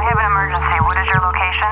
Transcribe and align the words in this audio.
I 0.00 0.04
have 0.04 0.16
an 0.16 0.24
emergency. 0.32 0.80
What 0.80 0.96
is 0.96 1.06
your 1.12 1.20
location? 1.20 1.68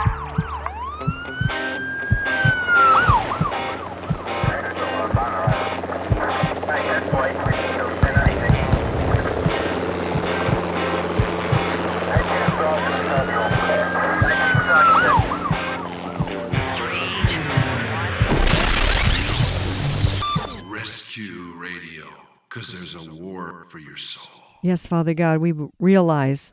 Rescue 20.71 21.55
Radio, 21.57 22.05
because 22.51 22.73
there's 22.75 22.95
a 22.95 23.11
war 23.11 23.65
for 23.69 23.79
your 23.79 23.97
soul. 23.97 24.43
Yes, 24.61 24.87
Father 24.87 25.15
God, 25.15 25.39
we 25.39 25.55
realize 25.79 26.53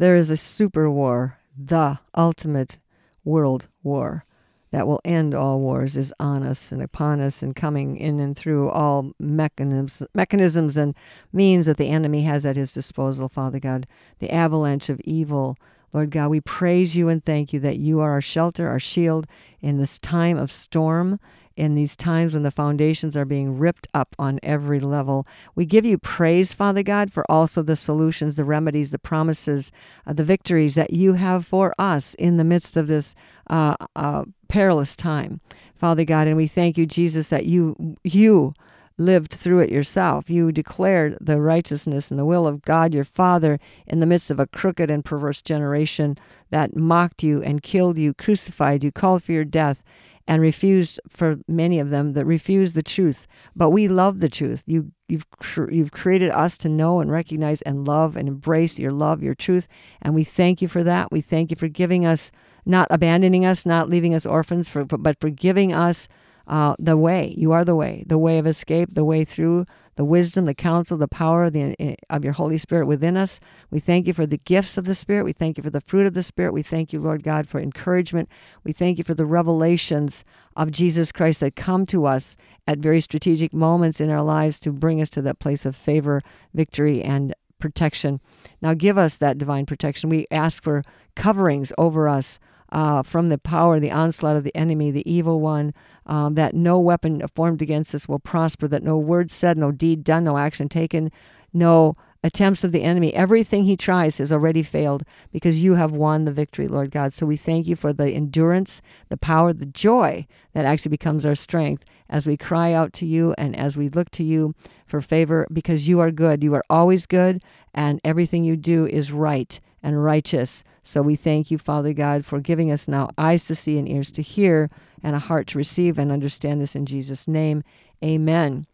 there 0.00 0.16
is 0.16 0.30
a 0.30 0.36
super 0.36 0.90
war, 0.90 1.38
the 1.54 1.98
ultimate 2.16 2.78
world 3.22 3.68
war 3.82 4.24
that 4.70 4.86
will 4.86 5.02
end 5.04 5.34
all 5.34 5.60
wars 5.60 5.94
is 5.94 6.14
on 6.18 6.42
us 6.42 6.72
and 6.72 6.80
upon 6.80 7.20
us 7.20 7.42
and 7.42 7.54
coming 7.54 7.98
in 7.98 8.18
and 8.18 8.34
through 8.34 8.70
all 8.70 9.12
mechanisms 9.18 10.02
mechanisms 10.14 10.78
and 10.78 10.94
means 11.34 11.66
that 11.66 11.76
the 11.76 11.90
enemy 11.90 12.22
has 12.22 12.46
at 12.46 12.56
his 12.56 12.72
disposal, 12.72 13.28
Father 13.28 13.60
God. 13.60 13.86
The 14.20 14.32
avalanche 14.32 14.88
of 14.88 15.00
evil. 15.00 15.58
Lord 15.92 16.10
God, 16.10 16.28
we 16.28 16.40
praise 16.40 16.96
you 16.96 17.10
and 17.10 17.22
thank 17.22 17.52
you 17.52 17.60
that 17.60 17.78
you 17.78 18.00
are 18.00 18.12
our 18.12 18.22
shelter, 18.22 18.68
our 18.68 18.80
shield 18.80 19.26
in 19.60 19.76
this 19.76 19.98
time 19.98 20.38
of 20.38 20.50
storm, 20.50 21.20
in 21.60 21.74
these 21.74 21.94
times 21.94 22.32
when 22.32 22.42
the 22.42 22.50
foundations 22.50 23.14
are 23.18 23.26
being 23.26 23.58
ripped 23.58 23.86
up 23.92 24.16
on 24.18 24.40
every 24.42 24.80
level. 24.80 25.26
We 25.54 25.66
give 25.66 25.84
you 25.84 25.98
praise, 25.98 26.54
Father 26.54 26.82
God, 26.82 27.12
for 27.12 27.30
also 27.30 27.62
the 27.62 27.76
solutions, 27.76 28.36
the 28.36 28.46
remedies, 28.46 28.92
the 28.92 28.98
promises, 28.98 29.70
uh, 30.06 30.14
the 30.14 30.24
victories 30.24 30.74
that 30.74 30.94
you 30.94 31.12
have 31.12 31.46
for 31.46 31.74
us 31.78 32.14
in 32.14 32.38
the 32.38 32.44
midst 32.44 32.78
of 32.78 32.86
this 32.86 33.14
uh, 33.50 33.76
uh, 33.94 34.24
perilous 34.48 34.96
time, 34.96 35.42
Father 35.74 36.06
God. 36.06 36.26
And 36.26 36.36
we 36.38 36.46
thank 36.46 36.78
you, 36.78 36.86
Jesus, 36.86 37.28
that 37.28 37.44
you 37.44 37.96
you 38.02 38.54
lived 38.96 39.30
through 39.30 39.58
it 39.58 39.70
yourself. 39.70 40.30
You 40.30 40.52
declared 40.52 41.18
the 41.20 41.40
righteousness 41.40 42.10
and 42.10 42.18
the 42.18 42.24
will 42.24 42.46
of 42.46 42.62
God 42.62 42.94
your 42.94 43.04
Father 43.04 43.60
in 43.86 44.00
the 44.00 44.06
midst 44.06 44.30
of 44.30 44.40
a 44.40 44.46
crooked 44.46 44.90
and 44.90 45.04
perverse 45.04 45.42
generation 45.42 46.16
that 46.48 46.74
mocked 46.74 47.22
you 47.22 47.42
and 47.42 47.62
killed 47.62 47.98
you, 47.98 48.14
crucified 48.14 48.82
you, 48.82 48.92
called 48.92 49.22
for 49.22 49.32
your 49.32 49.44
death 49.44 49.82
and 50.30 50.40
refused 50.40 51.00
for 51.08 51.40
many 51.48 51.80
of 51.80 51.90
them 51.90 52.12
that 52.12 52.24
refuse 52.24 52.74
the 52.74 52.84
truth. 52.84 53.26
But 53.56 53.70
we 53.70 53.88
love 53.88 54.20
the 54.20 54.28
truth. 54.28 54.62
You 54.64 54.92
you've 55.08 55.26
you've 55.72 55.90
created 55.90 56.30
us 56.30 56.56
to 56.58 56.68
know 56.68 57.00
and 57.00 57.10
recognize 57.10 57.62
and 57.62 57.84
love 57.84 58.16
and 58.16 58.28
embrace 58.28 58.78
your 58.78 58.92
love, 58.92 59.24
your 59.24 59.34
truth, 59.34 59.66
and 60.00 60.14
we 60.14 60.22
thank 60.22 60.62
you 60.62 60.68
for 60.68 60.84
that. 60.84 61.10
We 61.10 61.20
thank 61.20 61.50
you 61.50 61.56
for 61.56 61.66
giving 61.66 62.06
us, 62.06 62.30
not 62.64 62.86
abandoning 62.92 63.44
us, 63.44 63.66
not 63.66 63.88
leaving 63.88 64.14
us 64.14 64.24
orphans, 64.24 64.68
for, 64.68 64.84
but 64.84 65.18
for 65.18 65.30
giving 65.30 65.72
us 65.72 66.06
uh, 66.50 66.74
the 66.80 66.96
way. 66.96 67.32
You 67.36 67.52
are 67.52 67.64
the 67.64 67.76
way, 67.76 68.02
the 68.08 68.18
way 68.18 68.36
of 68.38 68.46
escape, 68.46 68.94
the 68.94 69.04
way 69.04 69.24
through, 69.24 69.66
the 69.94 70.04
wisdom, 70.04 70.46
the 70.46 70.54
counsel, 70.54 70.96
the 70.96 71.06
power 71.06 71.48
the, 71.48 71.96
of 72.10 72.24
your 72.24 72.32
Holy 72.32 72.58
Spirit 72.58 72.86
within 72.86 73.16
us. 73.16 73.38
We 73.70 73.78
thank 73.78 74.08
you 74.08 74.12
for 74.12 74.26
the 74.26 74.38
gifts 74.38 74.76
of 74.76 74.84
the 74.84 74.96
Spirit. 74.96 75.22
We 75.24 75.32
thank 75.32 75.56
you 75.56 75.62
for 75.62 75.70
the 75.70 75.80
fruit 75.80 76.06
of 76.06 76.14
the 76.14 76.24
Spirit. 76.24 76.52
We 76.52 76.64
thank 76.64 76.92
you, 76.92 76.98
Lord 76.98 77.22
God, 77.22 77.48
for 77.48 77.60
encouragement. 77.60 78.28
We 78.64 78.72
thank 78.72 78.98
you 78.98 79.04
for 79.04 79.14
the 79.14 79.26
revelations 79.26 80.24
of 80.56 80.72
Jesus 80.72 81.12
Christ 81.12 81.38
that 81.38 81.54
come 81.54 81.86
to 81.86 82.04
us 82.04 82.36
at 82.66 82.78
very 82.78 83.00
strategic 83.00 83.54
moments 83.54 84.00
in 84.00 84.10
our 84.10 84.24
lives 84.24 84.58
to 84.60 84.72
bring 84.72 85.00
us 85.00 85.10
to 85.10 85.22
that 85.22 85.38
place 85.38 85.64
of 85.64 85.76
favor, 85.76 86.20
victory, 86.52 87.00
and 87.00 87.32
protection. 87.60 88.20
Now, 88.60 88.74
give 88.74 88.98
us 88.98 89.16
that 89.18 89.38
divine 89.38 89.66
protection. 89.66 90.10
We 90.10 90.26
ask 90.32 90.64
for 90.64 90.82
coverings 91.14 91.72
over 91.78 92.08
us 92.08 92.40
uh, 92.72 93.02
from 93.02 93.28
the 93.28 93.38
power, 93.38 93.80
the 93.80 93.90
onslaught 93.90 94.36
of 94.36 94.44
the 94.44 94.56
enemy, 94.56 94.90
the 94.90 95.10
evil 95.10 95.40
one, 95.40 95.74
um, 96.06 96.34
that 96.34 96.54
no 96.54 96.78
weapon 96.78 97.22
formed 97.34 97.62
against 97.62 97.94
us 97.94 98.08
will 98.08 98.18
prosper, 98.18 98.68
that 98.68 98.82
no 98.82 98.96
word 98.96 99.30
said, 99.30 99.56
no 99.58 99.70
deed 99.72 100.04
done, 100.04 100.24
no 100.24 100.38
action 100.38 100.68
taken, 100.68 101.10
no 101.52 101.96
attempts 102.22 102.64
of 102.64 102.72
the 102.72 102.82
enemy. 102.82 103.14
Everything 103.14 103.64
he 103.64 103.76
tries 103.76 104.18
has 104.18 104.32
already 104.32 104.62
failed 104.62 105.04
because 105.32 105.62
you 105.62 105.74
have 105.74 105.92
won 105.92 106.24
the 106.24 106.32
victory, 106.32 106.68
Lord 106.68 106.90
God. 106.90 107.12
So 107.12 107.26
we 107.26 107.36
thank 107.36 107.66
you 107.66 107.76
for 107.76 107.92
the 107.92 108.10
endurance, 108.10 108.82
the 109.08 109.16
power, 109.16 109.52
the 109.52 109.66
joy 109.66 110.26
that 110.52 110.64
actually 110.64 110.90
becomes 110.90 111.24
our 111.24 111.34
strength 111.34 111.84
as 112.08 112.26
we 112.26 112.36
cry 112.36 112.72
out 112.72 112.92
to 112.92 113.06
you 113.06 113.34
and 113.38 113.56
as 113.56 113.76
we 113.76 113.88
look 113.88 114.10
to 114.10 114.24
you 114.24 114.54
for 114.86 115.00
favor 115.00 115.46
because 115.52 115.88
you 115.88 116.00
are 116.00 116.10
good. 116.10 116.42
You 116.42 116.54
are 116.54 116.64
always 116.68 117.06
good, 117.06 117.42
and 117.72 118.00
everything 118.04 118.44
you 118.44 118.56
do 118.56 118.86
is 118.86 119.12
right 119.12 119.60
and 119.82 120.02
righteous. 120.04 120.62
So 120.82 121.02
we 121.02 121.16
thank 121.16 121.50
you, 121.50 121.58
Father 121.58 121.92
God, 121.92 122.24
for 122.24 122.40
giving 122.40 122.70
us 122.70 122.88
now 122.88 123.10
eyes 123.18 123.44
to 123.46 123.54
see 123.54 123.78
and 123.78 123.88
ears 123.88 124.10
to 124.12 124.22
hear 124.22 124.70
and 125.02 125.14
a 125.16 125.18
heart 125.18 125.46
to 125.48 125.58
receive 125.58 125.98
and 125.98 126.10
understand 126.12 126.60
this 126.60 126.74
in 126.76 126.86
Jesus' 126.86 127.26
name. 127.28 127.62
Amen. 128.04 128.64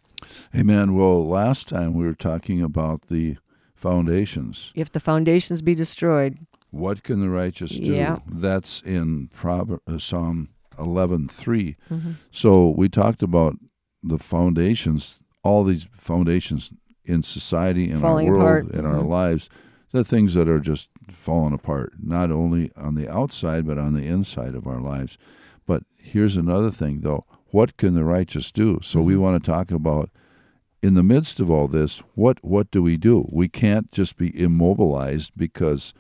Amen. 0.54 0.94
Well, 0.96 1.26
last 1.26 1.68
time 1.68 1.94
we 1.94 2.04
were 2.04 2.14
talking 2.14 2.62
about 2.62 3.02
the 3.08 3.36
foundations. 3.74 4.72
If 4.74 4.90
the 4.92 5.00
foundations 5.00 5.62
be 5.62 5.74
destroyed, 5.74 6.38
What 6.70 7.02
can 7.02 7.20
the 7.20 7.30
righteous 7.30 7.70
do? 7.70 7.94
Yeah. 7.94 8.18
That's 8.26 8.82
in 8.82 9.28
Prover- 9.28 9.80
uh, 9.86 9.98
Psalm 9.98 10.48
11:3. 10.78 11.76
Mm-hmm. 11.90 12.10
So 12.30 12.70
we 12.76 12.88
talked 12.88 13.22
about 13.22 13.54
the 14.02 14.18
foundations, 14.18 15.20
all 15.42 15.64
these 15.64 15.86
foundations 15.92 16.70
in 17.04 17.22
society, 17.22 17.90
in 17.90 18.00
Falling 18.00 18.28
our 18.28 18.34
world, 18.36 18.66
apart. 18.68 18.74
in 18.74 18.84
our 18.84 19.02
Mhm. 19.02 19.08
lives, 19.08 19.48
the 19.96 20.04
things 20.04 20.34
that 20.34 20.48
are 20.48 20.60
just 20.60 20.88
falling 21.10 21.54
apart, 21.54 21.94
not 22.00 22.30
only 22.30 22.70
on 22.76 22.94
the 22.94 23.08
outside 23.08 23.66
but 23.66 23.78
on 23.78 23.94
the 23.94 24.06
inside 24.06 24.54
of 24.54 24.66
our 24.66 24.80
lives. 24.80 25.18
But 25.66 25.82
here's 25.96 26.36
another 26.36 26.70
thing, 26.70 27.00
though: 27.00 27.24
what 27.46 27.76
can 27.76 27.94
the 27.94 28.04
righteous 28.04 28.52
do? 28.52 28.78
So 28.82 29.00
we 29.02 29.14
Mhm. 29.14 29.20
want 29.20 29.42
to 29.42 29.50
talk 29.50 29.70
about 29.70 30.10
in 30.82 30.94
the 30.94 31.02
midst 31.02 31.40
of 31.40 31.50
all 31.50 31.66
this, 31.68 31.98
what 32.14 32.38
what 32.44 32.70
do 32.70 32.82
we 32.82 32.96
do? 32.96 33.28
We 33.32 33.48
can't 33.48 33.90
just 33.90 34.16
be 34.16 34.28
immobilized 34.40 35.32
because 35.36 35.92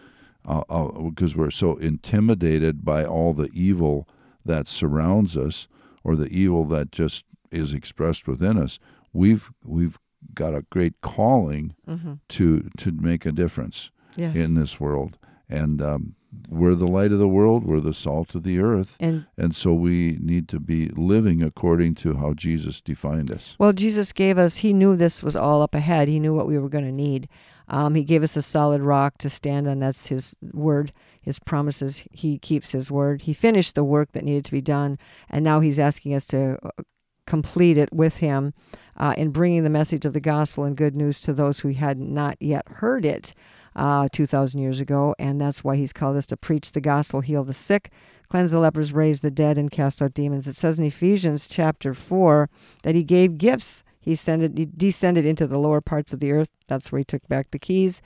uh, 0.44 0.62
uh, 0.68 0.86
because 1.10 1.34
we're 1.34 1.50
so 1.50 1.74
intimidated 1.76 2.84
by 2.84 3.04
all 3.04 3.34
the 3.34 3.50
evil 3.52 4.08
that 4.44 4.68
surrounds 4.68 5.36
us 5.36 5.66
or 6.04 6.14
the 6.14 6.28
evil 6.28 6.64
that 6.66 6.92
just 6.92 7.24
is 7.50 7.74
expressed 7.74 8.28
within 8.28 8.56
us. 8.58 8.78
We've 9.12 9.50
we've 9.64 9.98
got 10.34 10.54
a 10.54 10.66
great 10.70 11.00
calling 11.00 11.74
mm-hmm. 11.88 12.14
to 12.28 12.68
to 12.78 12.92
make 12.92 13.26
a 13.26 13.32
difference 13.32 13.90
yes. 14.16 14.34
in 14.34 14.54
this 14.54 14.80
world, 14.80 15.18
and 15.48 15.82
um, 15.82 16.14
we're 16.48 16.74
the 16.74 16.86
light 16.86 17.12
of 17.12 17.18
the 17.18 17.28
world. 17.28 17.64
We're 17.64 17.80
the 17.80 17.94
salt 17.94 18.34
of 18.34 18.42
the 18.42 18.58
earth, 18.58 18.96
and 19.00 19.26
and 19.36 19.54
so 19.54 19.72
we 19.72 20.18
need 20.20 20.48
to 20.48 20.60
be 20.60 20.88
living 20.88 21.42
according 21.42 21.94
to 21.96 22.16
how 22.16 22.34
Jesus 22.34 22.80
defined 22.80 23.32
us. 23.32 23.56
Well, 23.58 23.72
Jesus 23.72 24.12
gave 24.12 24.38
us, 24.38 24.58
He 24.58 24.72
knew 24.72 24.96
this 24.96 25.22
was 25.22 25.36
all 25.36 25.62
up 25.62 25.74
ahead. 25.74 26.08
He 26.08 26.20
knew 26.20 26.34
what 26.34 26.46
we 26.46 26.58
were 26.58 26.68
going 26.68 26.84
to 26.84 26.92
need. 26.92 27.28
Um, 27.68 27.94
he 27.96 28.04
gave 28.04 28.22
us 28.22 28.36
a 28.36 28.42
solid 28.42 28.80
rock 28.80 29.18
to 29.18 29.28
stand 29.28 29.66
on. 29.66 29.80
That's 29.80 30.06
His 30.06 30.36
word, 30.52 30.92
His 31.20 31.38
promises. 31.38 32.04
He 32.12 32.38
keeps 32.38 32.70
His 32.70 32.90
word. 32.90 33.22
He 33.22 33.32
finished 33.32 33.74
the 33.74 33.84
work 33.84 34.12
that 34.12 34.24
needed 34.24 34.44
to 34.44 34.52
be 34.52 34.60
done. 34.60 34.98
And 35.28 35.44
now 35.44 35.60
He's 35.60 35.78
asking 35.78 36.14
us 36.14 36.26
to 36.26 36.58
uh, 36.62 36.82
complete 37.26 37.76
it 37.76 37.92
with 37.92 38.18
Him 38.18 38.54
uh, 38.96 39.14
in 39.16 39.30
bringing 39.30 39.64
the 39.64 39.70
message 39.70 40.04
of 40.04 40.12
the 40.12 40.20
gospel 40.20 40.64
and 40.64 40.76
good 40.76 40.94
news 40.94 41.20
to 41.22 41.32
those 41.32 41.60
who 41.60 41.68
had 41.70 41.98
not 41.98 42.36
yet 42.40 42.66
heard 42.68 43.04
it 43.04 43.34
uh, 43.74 44.08
2,000 44.12 44.60
years 44.60 44.80
ago. 44.80 45.14
And 45.18 45.40
that's 45.40 45.62
why 45.62 45.76
He's 45.76 45.92
called 45.92 46.16
us 46.16 46.26
to 46.26 46.36
preach 46.36 46.72
the 46.72 46.80
gospel, 46.80 47.20
heal 47.20 47.44
the 47.44 47.54
sick, 47.54 47.90
cleanse 48.28 48.50
the 48.50 48.58
lepers, 48.58 48.92
raise 48.92 49.20
the 49.20 49.30
dead, 49.30 49.58
and 49.58 49.70
cast 49.70 50.00
out 50.02 50.14
demons. 50.14 50.46
It 50.46 50.56
says 50.56 50.78
in 50.78 50.84
Ephesians 50.84 51.46
chapter 51.46 51.94
4 51.94 52.48
that 52.82 52.94
he 52.94 53.02
gave 53.02 53.38
gifts. 53.38 53.84
He, 54.00 54.12
ascended, 54.12 54.56
he 54.56 54.66
descended 54.66 55.26
into 55.26 55.46
the 55.46 55.58
lower 55.58 55.80
parts 55.80 56.12
of 56.12 56.20
the 56.20 56.32
earth. 56.32 56.50
That's 56.68 56.90
where 56.92 57.00
he 57.00 57.04
took 57.04 57.26
back 57.28 57.50
the 57.50 57.58
keys. 57.58 58.02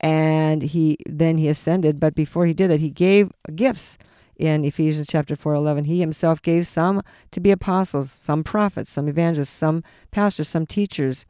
And 0.00 0.62
he 0.62 0.98
then 1.06 1.38
he 1.38 1.48
ascended. 1.48 2.00
But 2.00 2.14
before 2.14 2.46
he 2.46 2.54
did 2.54 2.70
that, 2.70 2.80
he 2.80 2.90
gave 2.90 3.30
gifts. 3.54 3.98
In 4.36 4.64
Ephesians 4.64 5.08
chapter 5.10 5.36
4, 5.36 5.54
11, 5.54 5.84
he 5.84 6.00
himself 6.00 6.40
gave 6.40 6.66
some 6.66 7.02
to 7.30 7.40
be 7.40 7.50
apostles, 7.50 8.10
some 8.10 8.42
prophets, 8.42 8.90
some 8.90 9.08
evangelists, 9.08 9.50
some 9.50 9.84
pastors, 10.10 10.48
some 10.48 10.66
teachers, 10.66 11.26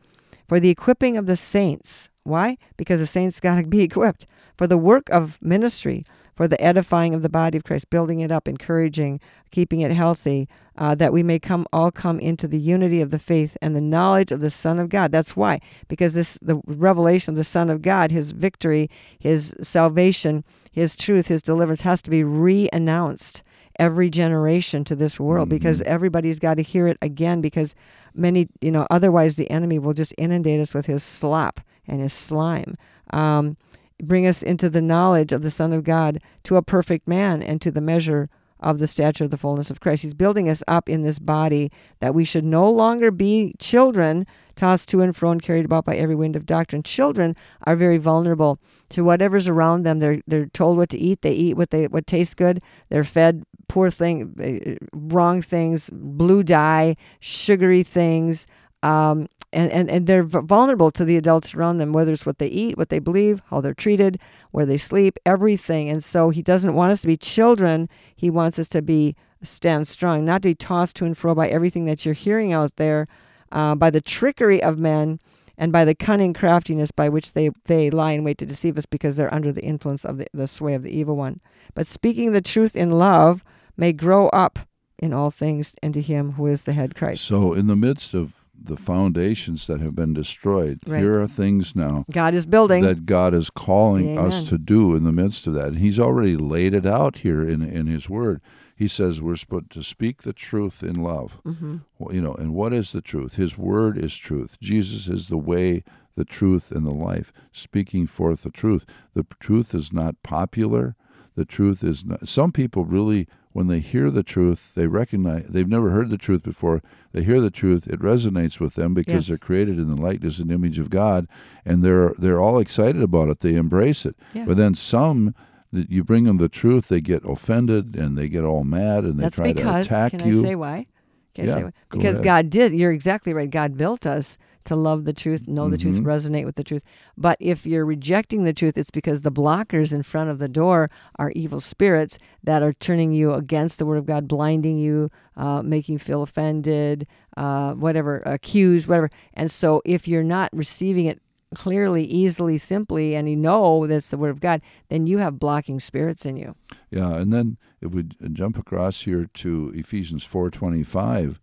for 0.49 0.61
the 0.61 0.71
equipping 0.71 1.17
of 1.17 1.27
the 1.27 1.37
saints. 1.37 2.09
Why? 2.25 2.59
Because 2.77 3.01
the 3.01 3.07
saints 3.07 3.41
got 3.41 3.57
to 3.57 3.65
be 3.65 3.83
equipped 3.83 4.27
for 4.57 4.67
the 4.67 4.79
work 4.79 5.09
of 5.11 5.41
ministry, 5.43 6.05
for 6.35 6.49
the 6.49 6.61
edifying 6.63 7.15
of 7.15 7.23
the 7.23 7.29
body 7.29 7.59
of 7.59 7.65
Christ, 7.65 7.91
building 7.91 8.21
it 8.21 8.31
up, 8.31 8.49
encouraging, 8.49 9.21
keeping 9.51 9.81
it 9.81 9.93
healthy, 9.93 10.49
uh, 10.79 10.95
that 10.95 11.13
we 11.13 11.23
may 11.23 11.39
come 11.39 11.67
all 11.73 11.91
come 11.91 12.19
into 12.19 12.49
the 12.49 12.59
unity 12.59 13.01
of 13.01 13.11
the 13.11 13.19
faith 13.19 13.57
and 13.61 13.77
the 13.77 13.81
knowledge 13.81 14.33
of 14.33 14.41
the 14.41 14.51
Son 14.51 14.79
of 14.79 14.89
God. 14.89 15.13
That's 15.13 15.37
why, 15.37 15.61
because 15.89 16.15
this 16.15 16.39
the 16.41 16.61
revelation 16.67 17.33
of 17.33 17.37
the 17.37 17.45
Son 17.45 17.69
of 17.69 17.83
God, 17.83 18.11
His 18.11 18.33
victory, 18.33 18.89
His 19.19 19.55
salvation, 19.61 20.45
His 20.73 20.97
truth, 20.97 21.29
His 21.29 21.43
deliverance 21.43 21.83
has 21.83 22.03
to 22.03 22.11
be 22.11 22.25
re-announced 22.25 23.43
every 23.79 24.11
generation 24.11 24.85
to 24.85 24.95
this 24.95 25.19
world 25.19 25.49
because 25.49 25.81
everybody's 25.83 26.39
got 26.39 26.55
to 26.55 26.63
hear 26.63 26.89
it 26.89 26.99
again 27.01 27.41
because 27.41 27.75
many 28.15 28.49
you 28.61 28.71
know 28.71 28.87
otherwise 28.91 29.37
the 29.37 29.51
enemy 29.51 29.79
will 29.79 29.95
just 29.95 30.15
inundate 30.19 30.61
us 30.61 30.75
with 30.75 30.87
his 30.87 31.03
slop 31.03 31.61
and 31.87 32.01
his 32.01 32.13
slime. 32.13 32.77
Um, 33.11 33.57
bring 34.03 34.27
us 34.27 34.43
into 34.43 34.69
the 34.69 34.83
knowledge 34.83 35.33
of 35.33 35.43
the 35.43 35.51
Son 35.51 35.73
of 35.73 35.85
God 35.85 36.21
to 36.45 36.57
a 36.57 36.63
perfect 36.63 37.07
man 37.07 37.43
and 37.43 37.61
to 37.61 37.71
the 37.71 37.81
measure 37.81 38.29
of 38.63 38.79
the 38.79 38.87
stature 38.87 39.25
of 39.25 39.31
the 39.31 39.37
fullness 39.37 39.71
of 39.71 39.81
Christ. 39.81 40.03
He's 40.03 40.15
building 40.15 40.49
us 40.49 40.63
up 40.67 40.89
in 40.89 41.03
this 41.03 41.19
body 41.19 41.71
that 42.01 42.15
we 42.15 42.25
should 42.25 42.45
no 42.45 42.71
longer 42.71 43.11
be 43.11 43.55
children 43.59 44.27
tossed 44.55 44.89
to 44.91 45.01
and 45.01 45.17
fro 45.17 45.31
and 45.31 45.43
carried 45.43 45.65
about 45.65 45.85
by 45.85 45.97
every 45.97 46.15
wind 46.15 46.37
of 46.37 46.47
doctrine. 46.47 46.83
Children 46.83 47.35
are 47.65 47.77
very 47.77 47.99
vulnerable 47.99 48.59
to 48.91 49.03
whatever's 49.03 49.49
around 49.49 49.83
them. 49.83 49.99
They're 49.99 50.21
they're 50.27 50.47
told 50.47 50.77
what 50.77 50.91
to 50.91 50.99
eat. 50.99 51.23
They 51.23 51.33
eat 51.33 51.57
what 51.57 51.71
they 51.71 51.87
what 51.87 52.07
tastes 52.07 52.35
good. 52.35 52.63
They're 52.89 53.05
fed 53.05 53.45
poor 53.69 53.91
thing, 53.91 54.35
uh, 54.39 54.87
wrong 54.93 55.43
things, 55.43 55.91
blue 55.93 56.43
dye, 56.43 56.97
sugary 57.21 57.83
things. 57.83 58.47
Um, 58.83 59.29
and, 59.53 59.71
and, 59.71 59.91
and 59.91 60.07
they're 60.07 60.23
vulnerable 60.23 60.91
to 60.91 61.05
the 61.05 61.17
adults 61.17 61.55
around 61.55 61.79
them, 61.79 61.93
whether 61.93 62.13
it's 62.13 62.27
what 62.27 62.39
they 62.39 62.47
eat, 62.47 62.79
what 62.79 62.89
they 62.89 62.99
believe, 62.99 63.43
how 63.51 63.61
they're 63.61 63.75
treated, 63.75 64.19
where 64.51 64.67
they 64.67 64.79
sleep, 64.79 65.19
everything. 65.27 65.89
And 65.89 66.03
so 66.03 66.31
he 66.31 66.43
doesn't 66.43 66.75
want 66.75 66.93
us 66.93 67.03
to 67.03 67.07
be 67.07 67.17
children. 67.17 67.89
He 68.15 68.31
wants 68.31 68.59
us 68.59 68.69
to 68.71 68.83
be 68.83 69.15
stand 69.43 69.89
strong, 69.89 70.25
not 70.25 70.43
to 70.43 70.51
be 70.51 70.55
tossed 70.55 70.97
to 70.97 71.05
and 71.05 71.19
fro 71.19 71.35
by 71.35 71.49
everything 71.49 71.85
that 71.87 72.05
you're 72.05 72.15
hearing 72.15 72.53
out 72.53 72.77
there, 72.77 73.07
uh, 73.51 73.75
by 73.75 73.91
the 73.91 74.01
trickery 74.01 74.63
of 74.63 74.79
men 74.79 75.21
and 75.59 75.73
by 75.73 75.85
the 75.85 75.95
cunning 75.95 76.33
craftiness 76.33 76.91
by 76.91 77.09
which 77.09 77.33
they, 77.33 77.51
they 77.67 77.91
lie 77.91 78.13
in 78.13 78.25
wait 78.25 78.39
to 78.39 78.47
deceive 78.47 78.79
us 78.79 78.87
because 78.87 79.17
they're 79.17 79.33
under 79.35 79.53
the 79.53 79.63
influence 79.63 80.05
of 80.05 80.19
the, 80.19 80.27
the 80.33 80.47
sway 80.47 80.75
of 80.75 80.83
the 80.83 80.91
evil 80.91 81.17
one. 81.17 81.41
But 81.75 81.87
speaking 81.87 82.33
the 82.33 82.41
truth 82.41 82.75
in 82.75 82.93
love 82.93 83.45
may 83.77 83.93
grow 83.93 84.29
up 84.29 84.61
in 84.99 85.13
all 85.13 85.31
things 85.31 85.75
into 85.83 86.01
him 86.01 86.33
who 86.33 86.47
is 86.47 86.63
the 86.63 86.73
head 86.73 86.95
Christ. 86.95 87.25
So, 87.25 87.53
in 87.53 87.67
the 87.67 87.77
midst 87.77 88.15
of 88.15 88.42
the 88.67 88.77
foundations 88.77 89.67
that 89.67 89.81
have 89.81 89.95
been 89.95 90.15
destroyed. 90.15 90.81
Right. 90.87 91.01
Here 91.01 91.21
are 91.21 91.29
things 91.29 91.75
now 91.77 92.05
God 92.11 92.35
is 92.35 92.47
building. 92.47 92.83
that 92.83 93.07
God 93.07 93.35
is 93.35 93.51
calling 93.51 94.19
us 94.19 94.43
to 94.45 94.59
do 94.59 94.95
in 94.95 95.05
the 95.05 95.13
midst 95.13 95.47
of 95.47 95.55
that. 95.55 95.69
And 95.69 95.79
He's 95.79 95.99
already 95.99 96.37
laid 96.37 96.75
it 96.75 96.87
out 96.87 97.19
here 97.19 97.43
in 97.43 97.63
in 97.63 97.87
His 97.87 98.09
Word. 98.09 98.41
He 98.75 98.89
says 98.89 99.21
we're 99.21 99.37
supposed 99.37 99.71
to 99.71 99.83
speak 99.83 100.23
the 100.23 100.33
truth 100.33 100.83
in 100.83 101.03
love. 101.03 101.41
Mm-hmm. 101.45 101.77
Well, 101.99 102.15
you 102.15 102.21
know, 102.21 102.35
and 102.35 102.53
what 102.55 102.73
is 102.73 102.93
the 102.93 103.01
truth? 103.01 103.37
His 103.37 103.57
Word 103.57 103.97
is 103.97 104.17
truth. 104.17 104.59
Jesus 104.61 105.09
is 105.09 105.29
the 105.29 105.37
way, 105.37 105.85
the 106.17 106.25
truth, 106.25 106.73
and 106.73 106.85
the 106.85 106.95
life. 106.95 107.33
Speaking 107.53 108.07
forth 108.07 108.43
the 108.43 108.51
truth. 108.51 108.85
The 109.15 109.27
truth 109.39 109.75
is 109.75 109.93
not 109.93 110.23
popular. 110.23 110.97
The 111.37 111.45
truth 111.45 111.85
is 111.85 112.05
not. 112.05 112.27
Some 112.29 112.51
people 112.51 112.85
really, 112.85 113.29
when 113.53 113.67
they 113.69 113.81
hear 113.81 114.11
the 114.11 114.23
truth, 114.23 114.73
they 114.75 114.87
recognize 114.87 115.47
they've 115.49 115.69
never 115.69 115.91
heard 115.91 116.11
the 116.11 116.19
truth 116.19 116.43
before. 116.43 116.83
They 117.13 117.23
hear 117.23 117.41
the 117.41 117.51
truth, 117.51 117.87
it 117.87 118.01
resonates 118.01 118.59
with 118.61 118.75
them 118.75 118.95
because 118.95 119.15
Yes. 119.15 119.27
they're 119.29 119.37
created 119.49 119.79
in 119.79 119.89
the 119.89 120.01
likeness 120.01 120.39
and 120.39 120.51
image 120.51 120.79
of 120.79 120.89
God, 120.91 121.27
and 121.65 121.83
they're 121.83 122.13
they're 122.19 122.41
all 122.41 122.59
excited 122.59 123.03
about 123.03 123.29
it. 123.29 123.41
They 123.41 123.55
embrace 123.55 124.05
it. 124.07 124.17
Yeah. 124.35 124.45
But 124.47 124.57
then 124.57 124.75
some. 124.75 125.35
That 125.75 125.91
you 125.91 126.05
bring 126.05 126.25
them 126.25 126.37
the 126.37 126.51
truth, 126.51 126.89
they 126.89 127.01
get 127.01 127.23
offended 127.25 127.97
and 127.97 128.15
they 128.19 128.29
get 128.29 128.45
all 128.45 128.63
mad 128.63 129.05
and 129.05 129.15
they 129.19 129.23
That's 129.23 129.37
try 129.37 129.55
because, 129.55 129.87
to 129.87 129.95
attack 129.95 130.11
can 130.11 130.29
you. 130.29 130.43
Can 130.43 130.45
I 130.45 130.49
say 130.51 130.55
why? 130.55 130.87
Can 131.35 131.45
I 131.45 131.49
Yeah, 131.49 131.55
say 131.55 131.65
why? 131.65 131.73
Because. 131.91 132.21
God 132.21 132.51
did, 132.51 132.75
you're 132.75 132.93
exactly 132.93 133.33
right. 133.33 133.49
God 133.51 133.79
built 133.79 134.05
us 134.05 134.37
to 134.65 134.77
love 134.77 135.05
the 135.05 135.13
truth, 135.13 135.47
know 135.49 135.69
the 135.69 135.79
truth, 135.79 135.97
Mhm. 135.97 136.05
resonate 136.05 136.45
with 136.45 136.55
the 136.57 136.65
truth. 136.65 136.83
But 137.17 137.37
if 137.41 137.67
you're 137.67 137.85
rejecting 137.85 138.45
the 138.45 138.53
truth, 138.53 138.77
it's 138.79 138.91
because 138.91 139.23
the 139.23 139.33
blockers 139.33 139.93
in 139.93 140.03
front 140.03 140.31
of 140.31 140.39
the 140.39 140.49
door 140.49 140.91
are 141.19 141.33
evil 141.33 141.61
spirits 141.61 142.19
that 142.45 142.63
are 142.63 142.73
turning 142.73 143.13
you 143.13 143.33
against 143.33 143.79
the 143.79 143.87
word 143.87 143.99
of 143.99 144.07
God, 144.07 144.29
blinding 144.29 144.79
you, 144.79 145.11
uh, 145.37 145.63
making 145.63 145.95
you 145.95 145.99
feel 145.99 146.23
offended, 146.23 147.07
uh, 147.37 147.73
whatever, 147.75 148.23
accused, 148.27 148.89
whatever. 148.89 149.11
And 149.35 149.51
so 149.51 149.83
if 149.85 150.07
you're 150.07 150.23
not 150.23 150.51
receiving 150.53 151.07
it 151.07 151.21
clearly, 151.55 152.05
easily, 152.05 152.57
simply, 152.57 153.15
and 153.15 153.29
you 153.29 153.37
know 153.37 153.87
that's 153.87 154.09
the 154.09 154.17
word 154.17 154.31
of 154.31 154.41
God, 154.41 154.63
then 154.89 155.07
you 155.07 155.19
have 155.19 155.39
blocking 155.39 155.81
spirits 155.81 156.25
in 156.25 156.37
you. 156.37 156.55
Yeah, 156.91 157.15
and 157.15 157.31
then 157.31 157.59
if 157.83 157.93
we 157.93 158.05
jump 158.33 158.57
across 158.57 159.03
here 159.03 159.29
to 159.35 159.71
Ephesians 159.75 160.25
four 160.25 160.51
twenty 160.51 160.83
five, 160.83 161.39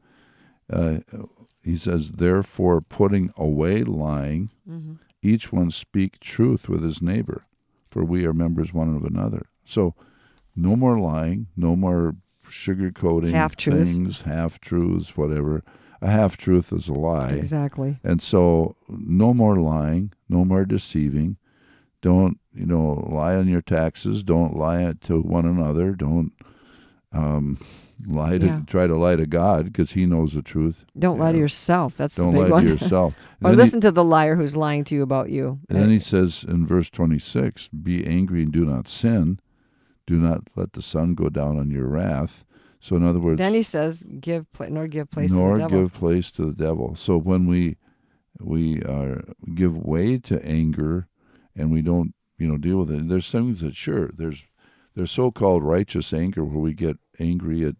uh, 0.72 1.00
he 1.70 1.78
says, 1.78 2.12
"Therefore, 2.14 2.82
putting 2.82 3.32
away 3.38 3.84
lying, 3.84 4.50
Mm-hmm. 4.70 4.94
each 5.22 5.52
one 5.52 5.72
speak 5.72 6.20
truth 6.20 6.68
with 6.70 6.84
his 6.84 7.02
neighbor, 7.02 7.46
for 7.90 8.04
we 8.04 8.26
are 8.26 8.34
members 8.34 8.74
one 8.74 8.96
of 8.96 9.04
another." 9.04 9.44
So, 9.64 9.94
no 10.56 10.76
more 10.76 11.00
lying, 11.00 11.48
no 11.56 11.76
more 11.76 12.16
sugarcoating 12.48 13.32
Half-truths. 13.34 13.92
things, 13.94 14.22
half 14.24 14.60
truths, 14.60 15.16
whatever. 15.16 15.64
A 16.02 16.10
half 16.10 16.38
truth 16.38 16.72
is 16.74 16.88
a 16.88 16.94
lie. 16.94 17.32
Exactly. 17.34 17.98
And 18.04 18.22
so, 18.22 18.76
no 18.90 19.34
more 19.34 19.58
lying, 19.58 20.14
no 20.30 20.46
more 20.46 20.66
deceiving. 20.66 21.38
Don't 22.02 22.40
you 22.54 22.66
know 22.66 23.06
lie 23.12 23.36
on 23.36 23.48
your 23.50 23.62
taxes? 23.62 24.24
Don't 24.24 24.56
lie 24.56 24.94
to 25.02 25.20
one 25.22 25.46
another. 25.46 25.92
Don't 25.92 26.32
um, 27.12 27.60
lie 28.08 28.38
to 28.38 28.46
Yeah. 28.46 28.62
try 28.68 28.88
to 28.88 28.96
lie 28.96 29.16
to 29.16 29.26
God 29.26 29.66
because 29.66 29.92
He 29.94 30.06
knows 30.06 30.34
the 30.34 30.42
truth. 30.42 30.86
Don't 30.98 31.20
lie 31.20 31.32
to 31.32 31.38
yourself. 31.38 31.98
That's 31.98 32.16
Don't 32.16 32.34
the 32.34 32.40
big 32.42 32.50
lie 32.50 32.56
one. 32.56 32.64
to 32.66 32.70
yourself. 32.70 33.14
Or 33.42 33.50
then 33.52 33.60
he- 33.60 33.64
listen 33.64 33.82
to 33.82 33.92
the 33.92 34.04
liar 34.04 34.36
who's 34.36 34.56
lying 34.56 34.84
to 34.86 34.96
you 34.96 35.02
about 35.04 35.30
you. 35.30 35.60
and 35.70 35.80
then 35.80 35.90
he 35.90 36.00
says 36.00 36.44
in 36.48 36.66
verse 36.68 36.90
26 36.90 37.68
Be 37.70 38.06
angry 38.06 38.44
and 38.44 38.52
do 38.52 38.66
not 38.66 38.88
sin. 38.88 39.40
Do 40.08 40.18
not 40.18 40.42
let 40.56 40.74
the 40.74 40.82
sun 40.82 41.14
go 41.16 41.30
down 41.30 41.58
on 41.60 41.70
your 41.70 41.86
wrath. 41.88 42.44
So, 42.82 42.96
in 42.96 43.04
other 43.06 43.20
words, 43.20 43.38
Then 43.38 43.54
he 43.54 43.62
says, 43.64 44.04
"Give 44.22 44.50
pla- 44.54 44.70
nor 44.70 44.88
give 44.88 45.12
place 45.12 45.32
nor 45.32 45.50
to 45.58 45.62
the 45.64 45.68
devil." 45.68 45.82
give 45.84 45.94
place 45.94 46.32
to 46.32 46.46
the 46.46 46.54
devil. 46.54 46.96
So 46.96 47.18
when 47.18 47.46
we 47.46 47.78
we 48.40 48.82
uh, 48.84 49.16
give 49.54 49.78
way 49.78 50.18
to 50.20 50.44
anger 50.46 51.08
and 51.56 51.72
we 51.72 51.82
don't 51.82 52.14
you 52.38 52.48
know 52.48 52.58
deal 52.58 52.78
with 52.78 52.92
it, 52.92 53.08
there's 53.10 53.30
things 53.30 53.60
that 53.62 53.76
sure 53.76 54.10
there's 54.14 54.46
there's 54.96 55.12
so-called 55.12 55.64
righteous 55.64 56.14
anger 56.14 56.44
where 56.44 56.60
we 56.62 56.74
get 56.74 56.98
angry 57.20 57.66
at 57.66 57.76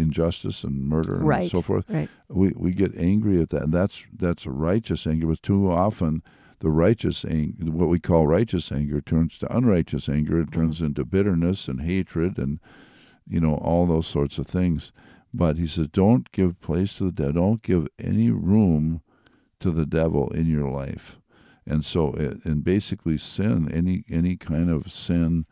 injustice 0.00 0.64
and 0.64 0.88
murder 0.88 1.16
and 1.16 1.26
Right. 1.28 1.50
so 1.50 1.62
forth. 1.62 1.84
Right. 1.88 2.08
We 2.28 2.52
we 2.56 2.70
get 2.72 2.96
angry 2.96 3.40
at 3.42 3.50
that. 3.50 3.62
And 3.64 3.72
that's 3.72 4.04
that's 4.16 4.46
righteous 4.46 5.06
anger, 5.06 5.26
but 5.28 5.42
too 5.42 5.70
often 5.70 6.22
the 6.60 6.70
righteous 6.70 7.24
anger, 7.24 7.70
what 7.70 7.88
we 7.88 7.98
call 8.00 8.26
righteous 8.26 8.70
anger, 8.72 9.00
turns 9.00 9.38
to 9.38 9.56
unrighteous 9.56 10.08
anger. 10.08 10.40
It 10.40 10.52
turns 10.52 10.76
Mm-hmm. 10.78 10.86
into 10.86 11.04
bitterness 11.04 11.68
and 11.68 11.80
hatred 11.82 12.38
and 12.38 12.60
you 13.28 13.40
know 13.40 13.54
all 13.54 13.86
those 13.86 14.06
sorts 14.06 14.38
of 14.38 14.46
things. 14.46 14.92
But 15.32 15.56
he 15.58 15.66
says, 15.68 15.86
don't 15.88 16.30
give 16.32 16.60
place 16.60 16.94
to 16.98 17.04
the 17.04 17.12
devil. 17.12 17.34
Don't 17.34 17.62
give 17.62 17.86
any 18.02 18.30
room 18.30 19.00
to 19.60 19.70
the 19.70 19.86
devil 19.86 20.28
in 20.30 20.46
your 20.46 20.68
life. 20.68 21.18
And 21.66 21.84
so, 21.84 22.14
it, 22.14 22.44
and 22.44 22.64
basically, 22.64 23.16
sin, 23.16 23.70
any 23.72 24.02
any 24.10 24.34
kind 24.36 24.68
of 24.70 24.90
sin, 24.90 25.46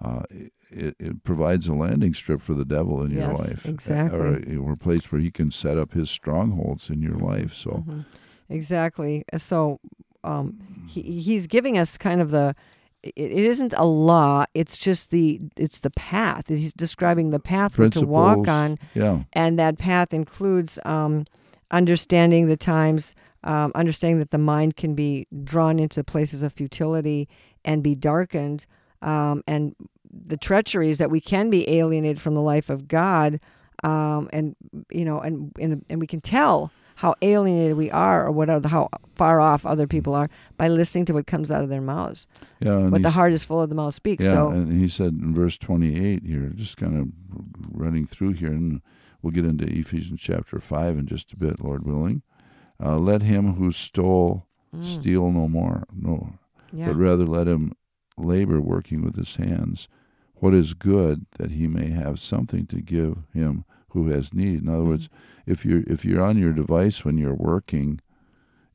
uh, 0.00 0.22
it, 0.70 0.94
it 0.98 1.24
provides 1.24 1.66
a 1.68 1.74
landing 1.74 2.14
strip 2.14 2.40
for 2.42 2.54
the 2.54 2.64
devil 2.64 3.02
in 3.02 3.10
your 3.10 3.30
Yes, 3.32 3.38
life, 3.38 3.66
exactly. 3.66 4.18
or, 4.18 4.36
a- 4.36 4.72
a 4.72 4.76
place 4.76 5.10
where 5.10 5.20
he 5.20 5.30
can 5.30 5.50
set 5.50 5.78
up 5.78 5.92
his 5.92 6.10
strongholds 6.10 6.90
in 6.90 7.00
your 7.02 7.14
life. 7.16 7.54
So, 7.54 7.84
Mhm. 7.86 8.04
Exactly. 8.50 9.24
Uh, 9.32 9.38
So 9.38 9.78
um, 10.24 10.54
he 10.86 11.02
he's 11.02 11.46
giving 11.46 11.78
us 11.78 11.96
kind 11.98 12.20
of 12.20 12.30
the. 12.30 12.54
It, 13.02 13.12
it 13.16 13.30
isn't 13.44 13.72
a 13.76 13.84
law. 13.84 14.44
It's 14.54 14.76
just 14.76 15.10
the 15.10 15.40
it's 15.56 15.80
the 15.80 15.90
path. 15.90 16.44
He's 16.48 16.72
describing 16.72 17.30
the 17.30 17.38
path 17.38 17.74
to 17.74 18.06
walk 18.06 18.48
on, 18.48 18.78
yeah, 18.94 19.22
and 19.34 19.58
that 19.58 19.78
path 19.78 20.12
includes 20.12 20.78
um, 20.84 21.24
understanding 21.70 22.46
the 22.46 22.56
times, 22.56 23.14
um, 23.44 23.70
understanding 23.74 24.18
that 24.18 24.30
the 24.32 24.38
mind 24.38 24.76
can 24.76 24.94
be 24.94 25.26
drawn 25.44 25.78
into 25.78 26.02
places 26.02 26.42
of 26.42 26.52
futility 26.52 27.28
and 27.64 27.82
be 27.82 27.94
darkened, 27.94 28.66
um, 29.02 29.42
and 29.46 29.76
the 30.10 30.36
treacheries 30.36 30.98
that 30.98 31.10
we 31.10 31.20
can 31.20 31.50
be 31.50 31.68
alienated 31.68 32.20
from 32.20 32.34
the 32.34 32.40
life 32.40 32.70
of 32.70 32.88
God, 32.88 33.40
um, 33.84 34.28
and 34.32 34.56
you 34.90 35.04
know, 35.04 35.20
and, 35.20 35.52
and 35.60 35.84
and 35.88 36.00
we 36.00 36.06
can 36.06 36.20
tell 36.20 36.72
how 36.98 37.14
alienated 37.22 37.76
we 37.76 37.88
are 37.92 38.26
or 38.26 38.32
what 38.32 38.50
other, 38.50 38.68
how 38.68 38.88
far 39.14 39.40
off 39.40 39.64
other 39.64 39.86
people 39.86 40.16
are 40.16 40.28
by 40.56 40.66
listening 40.66 41.04
to 41.04 41.12
what 41.14 41.28
comes 41.28 41.48
out 41.48 41.62
of 41.62 41.68
their 41.68 41.80
mouths. 41.80 42.26
yeah. 42.58 42.76
What 42.76 43.02
the 43.02 43.10
heart 43.10 43.32
is 43.32 43.44
full 43.44 43.62
of, 43.62 43.68
the 43.68 43.76
mouth 43.76 43.94
speaks. 43.94 44.24
Yeah, 44.24 44.32
so 44.32 44.50
and 44.50 44.72
he 44.72 44.88
said 44.88 45.12
in 45.12 45.32
verse 45.32 45.56
28 45.58 46.24
here, 46.24 46.50
just 46.56 46.76
kind 46.76 46.98
of 46.98 47.06
running 47.70 48.04
through 48.04 48.32
here, 48.32 48.50
and 48.50 48.82
we'll 49.22 49.30
get 49.30 49.44
into 49.44 49.64
Ephesians 49.64 50.20
chapter 50.20 50.58
5 50.58 50.98
in 50.98 51.06
just 51.06 51.32
a 51.32 51.36
bit, 51.36 51.60
Lord 51.60 51.84
willing. 51.84 52.22
Uh, 52.82 52.96
let 52.96 53.22
him 53.22 53.54
who 53.54 53.70
stole 53.70 54.48
mm, 54.74 54.84
steal 54.84 55.30
no 55.30 55.46
more, 55.46 55.84
no, 55.92 56.32
yeah, 56.72 56.86
but 56.86 56.96
rather 56.96 57.26
let 57.26 57.46
him 57.46 57.74
labor 58.16 58.60
working 58.60 59.04
with 59.04 59.14
his 59.14 59.36
hands 59.36 59.86
what 60.40 60.54
is 60.54 60.74
good 60.74 61.26
that 61.38 61.50
he 61.52 61.66
may 61.66 61.90
have 61.90 62.18
something 62.20 62.66
to 62.66 62.80
give 62.80 63.18
him 63.32 63.64
who 63.90 64.08
has 64.08 64.32
need. 64.34 64.62
In 64.62 64.68
other 64.68 64.84
Mm-hmm. 64.84 64.88
words, 64.88 65.08
if 65.46 65.64
you're 65.64 65.82
if 65.86 66.04
you're 66.04 66.22
on 66.22 66.38
your 66.38 66.52
device 66.52 67.04
when 67.04 67.18
you're 67.18 67.34
working, 67.34 68.00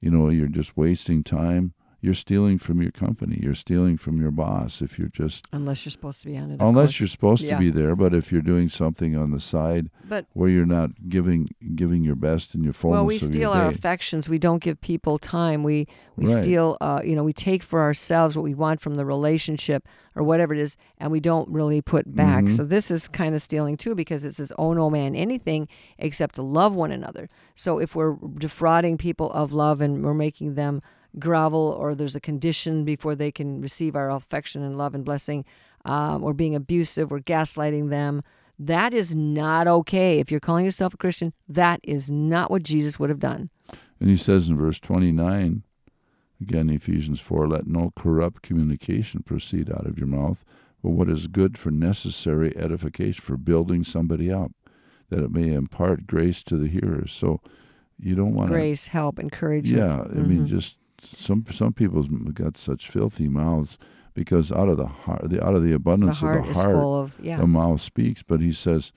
you 0.02 0.12
know, 0.12 0.30
you're 0.30 0.48
just 0.48 0.76
wasting 0.78 1.24
time, 1.24 1.74
you're 2.04 2.14
stealing 2.14 2.58
from 2.60 2.82
your 2.82 2.92
company. 2.92 3.40
You're 3.42 3.56
stealing 3.56 3.98
from 3.98 4.20
your 4.22 4.30
boss 4.30 4.82
if 4.82 5.00
you're 5.00 5.08
just 5.08 5.48
Unless 5.54 5.86
you're 5.86 5.92
supposed 5.92 6.22
to 6.24 6.28
be 6.28 6.38
on 6.38 6.52
it. 6.52 6.62
unless 6.62 7.00
you're 7.00 7.08
supposed 7.08 7.44
Yeah. 7.44 7.56
to 7.56 7.60
be 7.60 7.70
there. 7.72 7.96
But 7.96 8.14
if 8.14 8.30
you're 8.32 8.42
doing 8.42 8.68
something 8.68 9.16
on 9.16 9.32
the 9.32 9.40
side 9.40 9.90
But 10.10 10.26
where 10.34 10.50
you're 10.50 10.66
not 10.66 10.90
giving 11.08 11.50
giving 11.76 12.04
your 12.04 12.16
best 12.16 12.54
and 12.56 12.64
your 12.64 12.74
fullness 12.74 12.98
well, 12.98 13.06
we 13.06 13.18
steal 13.20 13.52
our 13.52 13.68
affections. 13.68 14.28
We 14.28 14.38
don't 14.38 14.62
give 14.62 14.82
people 14.82 15.18
time. 15.18 15.64
We 15.64 15.88
we 16.18 16.26
Right. 16.26 16.44
steal. 16.44 16.78
Uh, 16.82 17.02
you 17.04 17.16
know, 17.16 17.24
we 17.24 17.34
take 17.34 17.64
for 17.64 17.82
ourselves 17.82 18.36
what 18.36 18.44
we 18.44 18.54
want 18.54 18.82
from 18.82 18.96
the 18.96 19.06
relationship 19.06 19.88
or 20.16 20.22
whatever 20.24 20.54
it 20.54 20.60
is, 20.60 20.76
and 21.00 21.10
we 21.12 21.20
don't 21.20 21.50
really 21.50 21.82
put 21.82 22.14
back. 22.14 22.44
Mhm. 22.44 22.56
So 22.58 22.64
this 22.66 22.92
is 22.92 23.08
kind 23.08 23.34
of 23.34 23.42
stealing 23.42 23.78
too, 23.78 23.96
because 23.96 24.24
it 24.26 24.36
says, 24.36 24.52
"Oh 24.60 24.74
no 24.74 24.90
man 24.90 25.16
anything 25.16 25.68
except 25.98 26.36
to 26.36 26.44
love 26.44 26.76
one 26.76 26.92
another." 26.92 27.30
So 27.56 27.80
if 27.80 27.96
we're 27.96 28.16
defrauding 28.38 28.98
people 28.98 29.32
of 29.32 29.54
love 29.54 29.80
and 29.82 30.04
we're 30.04 30.14
making 30.14 30.54
them 30.56 30.82
grovel, 31.20 31.76
or 31.80 31.96
there's 31.96 32.16
a 32.16 32.20
condition 32.22 32.84
before 32.86 33.16
they 33.16 33.32
can 33.32 33.62
receive 33.62 33.96
our 33.96 34.10
affection 34.12 34.64
and 34.64 34.78
love 34.78 34.96
and 34.96 35.06
blessing, 35.06 35.46
um, 35.86 36.24
or 36.24 36.34
being 36.34 36.56
abusive, 36.56 37.12
or 37.12 37.20
gaslighting 37.20 37.90
them. 37.90 38.24
That 38.60 38.94
is 38.94 39.14
not 39.16 39.68
okay. 39.68 40.20
If 40.20 40.30
you're 40.32 40.40
calling 40.40 40.66
yourself 40.66 40.94
a 40.94 40.98
Christian, 40.98 41.34
that 41.50 41.80
is 41.84 42.10
not 42.10 42.50
what 42.52 42.64
Jesus 42.64 43.00
would 43.00 43.10
have 43.10 43.20
done. 43.20 43.50
and 44.00 44.10
he 44.10 44.18
says 44.18 44.50
in 44.50 44.58
verse 44.58 44.80
29, 44.80 45.64
again 46.42 46.70
Ephesians 46.70 47.20
4, 47.22 47.48
let 47.48 47.68
no 47.68 47.92
corrupt 47.96 48.42
communication 48.44 49.24
proceed 49.24 49.72
out 49.72 49.86
of 49.86 49.98
your 49.98 50.08
mouth, 50.08 50.44
but 50.84 50.90
what 50.90 51.10
is 51.10 51.28
good 51.28 51.58
for 51.58 51.72
necessary 51.72 52.56
edification, 52.58 53.22
for 53.22 53.38
building 53.38 53.84
somebody 53.84 54.32
up, 54.32 54.52
that 55.10 55.24
it 55.24 55.32
may 55.32 55.54
impart 55.54 56.06
grace 56.08 56.44
to 56.44 56.58
the 56.58 56.68
hearers. 56.68 57.12
So 57.12 57.40
you 57.98 58.16
don't 58.16 58.34
want 58.34 58.50
to 58.50 58.54
Grace, 58.54 58.88
help, 58.88 59.20
encouragement. 59.20 59.78
Yeah, 59.78 60.02
I 60.02 60.24
mean, 60.26 60.44
Mhm. 60.46 60.48
just 60.48 60.76
some 61.04 61.46
some 61.52 61.74
people's 61.74 62.08
got 62.34 62.58
such 62.58 62.90
filthy 62.90 63.28
mouths 63.28 63.78
because 64.14 64.52
out 64.52 64.70
of 64.70 64.78
the 64.78 64.86
heart, 64.86 65.30
the 65.30 65.44
out 65.44 65.56
of 65.56 65.64
the 65.64 65.70
the 65.70 65.76
abundance 65.76 66.20
heart 66.20 66.48
of 66.48 66.54
the 66.54 66.62
heart, 66.62 66.76
of 66.76 67.14
yeah. 67.20 67.38
the 67.38 67.48
mouth 67.48 67.82
speaks. 67.82 68.24
But 68.24 68.42
he 68.42 68.52
says, 68.52 68.92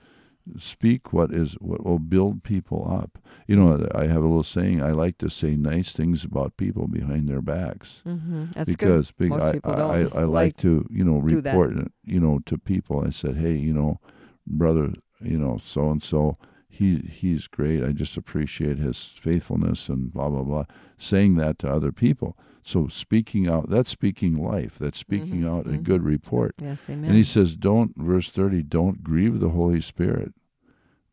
"Speak 0.59 1.11
what 1.11 1.33
is 1.33 1.53
what 1.53 1.83
will 1.83 1.99
build 1.99 2.43
people 2.43 2.87
up." 2.89 3.17
You 3.47 3.55
know, 3.55 3.87
I 3.95 4.05
have 4.05 4.17
a 4.17 4.27
little 4.27 4.43
saying. 4.43 4.83
I 4.83 4.91
like 4.91 5.17
to 5.19 5.29
say 5.29 5.55
nice 5.55 5.93
things 5.93 6.23
about 6.23 6.57
people 6.57 6.87
behind 6.87 7.27
their 7.27 7.41
backs 7.41 8.01
hmm 8.03 8.45
That's 8.53 8.69
because 8.69 9.11
good. 9.17 9.29
Most 9.29 9.43
I, 9.43 9.51
people 9.53 9.71
I, 9.73 9.75
don't 9.75 9.91
I, 9.91 10.19
I 10.19 10.23
like 10.23 10.27
like 10.27 10.57
to 10.57 10.87
you 10.91 11.03
know 11.03 11.17
report 11.17 11.73
you 12.05 12.19
know 12.19 12.39
to 12.45 12.57
people. 12.57 13.03
I 13.05 13.09
said, 13.09 13.37
"Hey, 13.37 13.55
you 13.55 13.73
know, 13.73 13.99
brother, 14.45 14.93
you 15.21 15.37
know, 15.37 15.59
so 15.63 15.89
and 15.89 16.01
so." 16.01 16.37
He 16.69 16.97
he's 16.97 17.47
great. 17.47 17.83
I 17.83 17.91
just 17.91 18.17
appreciate 18.17 18.77
his 18.77 19.13
faithfulness 19.19 19.89
and 19.89 20.13
blah 20.13 20.29
blah 20.29 20.43
blah. 20.43 20.65
Saying 20.97 21.35
that 21.35 21.59
to 21.59 21.69
other 21.69 21.91
people. 21.91 22.37
So 22.63 22.87
speaking 22.87 23.47
out, 23.47 23.69
that's 23.69 23.89
speaking 23.89 24.35
life. 24.43 24.77
That's 24.79 24.97
speaking 24.97 25.41
Mhm, 25.41 25.47
out 25.59 25.67
a 25.67 25.71
mhm. 25.77 25.83
good 25.83 26.03
report. 26.03 26.55
Yes, 26.59 26.89
amen. 26.89 27.05
And 27.05 27.15
he 27.15 27.23
says, 27.23 27.55
"Don't." 27.55 27.95
Verse 27.97 28.29
thirty. 28.29 28.63
Don't 28.63 29.03
grieve 29.03 29.39
the 29.39 29.49
Holy 29.49 29.79
Spirit, 29.79 30.33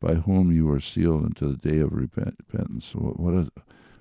by 0.01 0.15
whom 0.15 0.51
you 0.51 0.71
are 0.71 0.81
sealed 0.81 1.25
unto 1.25 1.47
the 1.55 1.57
day 1.71 1.79
of 1.81 1.93
repent- 1.93 2.37
repentance. 2.51 2.87
So 2.87 2.99
what 3.01 3.21
what 3.21 3.35
is 3.35 3.51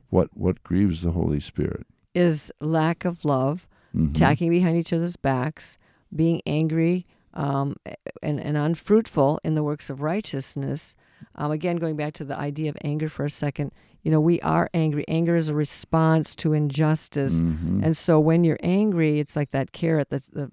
what 0.09 0.29
what 0.33 0.63
grieves 0.63 1.01
the 1.01 1.11
Holy 1.11 1.39
Spirit? 1.39 1.85
is 2.15 2.51
lack 2.61 3.05
of 3.05 3.25
love, 3.25 3.67
Mhm. 3.95 4.11
attacking 4.11 4.51
behind 4.51 4.77
each 4.77 4.93
other's 4.93 5.15
backs, 5.15 5.79
being 6.15 6.41
angry, 6.45 7.07
um, 7.33 7.75
and, 8.21 8.39
and 8.39 8.55
unfruitful 8.55 9.39
in 9.43 9.55
the 9.55 9.63
works 9.63 9.89
of 9.89 10.01
righteousness. 10.03 10.95
Um, 11.35 11.51
again, 11.51 11.77
going 11.77 11.95
back 11.95 12.13
to 12.13 12.23
the 12.23 12.37
idea 12.37 12.69
of 12.69 12.77
anger 12.83 13.09
for 13.09 13.25
a 13.25 13.29
second, 13.29 13.71
you 14.03 14.11
know, 14.11 14.19
we 14.19 14.39
are 14.41 14.69
angry. 14.73 15.05
Anger 15.07 15.35
is 15.35 15.47
a 15.47 15.53
response 15.55 16.35
to 16.35 16.53
injustice. 16.53 17.39
Mhm. 17.39 17.83
And 17.83 17.95
so 17.95 18.19
when 18.19 18.43
you're 18.43 18.59
angry, 18.61 19.19
it's 19.19 19.35
like 19.35 19.51
that 19.51 19.71
carrot 19.71 20.09
that's 20.09 20.29
the 20.29 20.49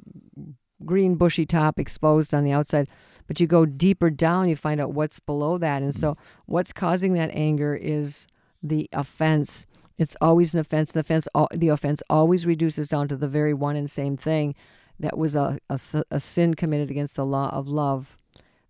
green 0.85 1.15
bushy 1.17 1.45
top 1.45 1.79
exposed 1.79 2.33
on 2.33 2.45
the 2.45 2.53
outside. 2.53 2.89
But 3.27 3.41
you 3.41 3.47
go 3.47 3.67
deeper 3.67 4.11
down, 4.11 4.49
you 4.49 4.57
find 4.57 4.81
out 4.81 4.93
what's 4.93 5.21
below 5.21 5.59
that. 5.59 5.83
And 5.83 5.95
so 5.95 6.17
what's 6.47 6.73
causing 6.73 7.13
that 7.15 7.31
anger 7.33 7.75
is 7.75 8.27
the 8.63 8.89
offense. 8.93 9.67
It's 9.99 10.17
always 10.21 10.55
an 10.55 10.61
offense. 10.61 10.93
The 10.93 11.01
offense, 11.01 11.29
the 11.55 11.69
offense 11.69 12.03
always 12.09 12.47
reduces 12.47 12.89
down 12.89 13.09
to 13.09 13.17
the 13.17 13.29
very 13.29 13.53
one 13.53 13.77
and 13.77 13.91
same 13.91 14.17
thing 14.17 14.55
that 14.99 15.17
was 15.19 15.35
a 15.35 15.59
a 15.69 16.21
sin 16.21 16.55
committed 16.55 16.91
against 16.91 17.17
the 17.17 17.25
law 17.27 17.51
of 17.51 17.69
love. 17.69 18.17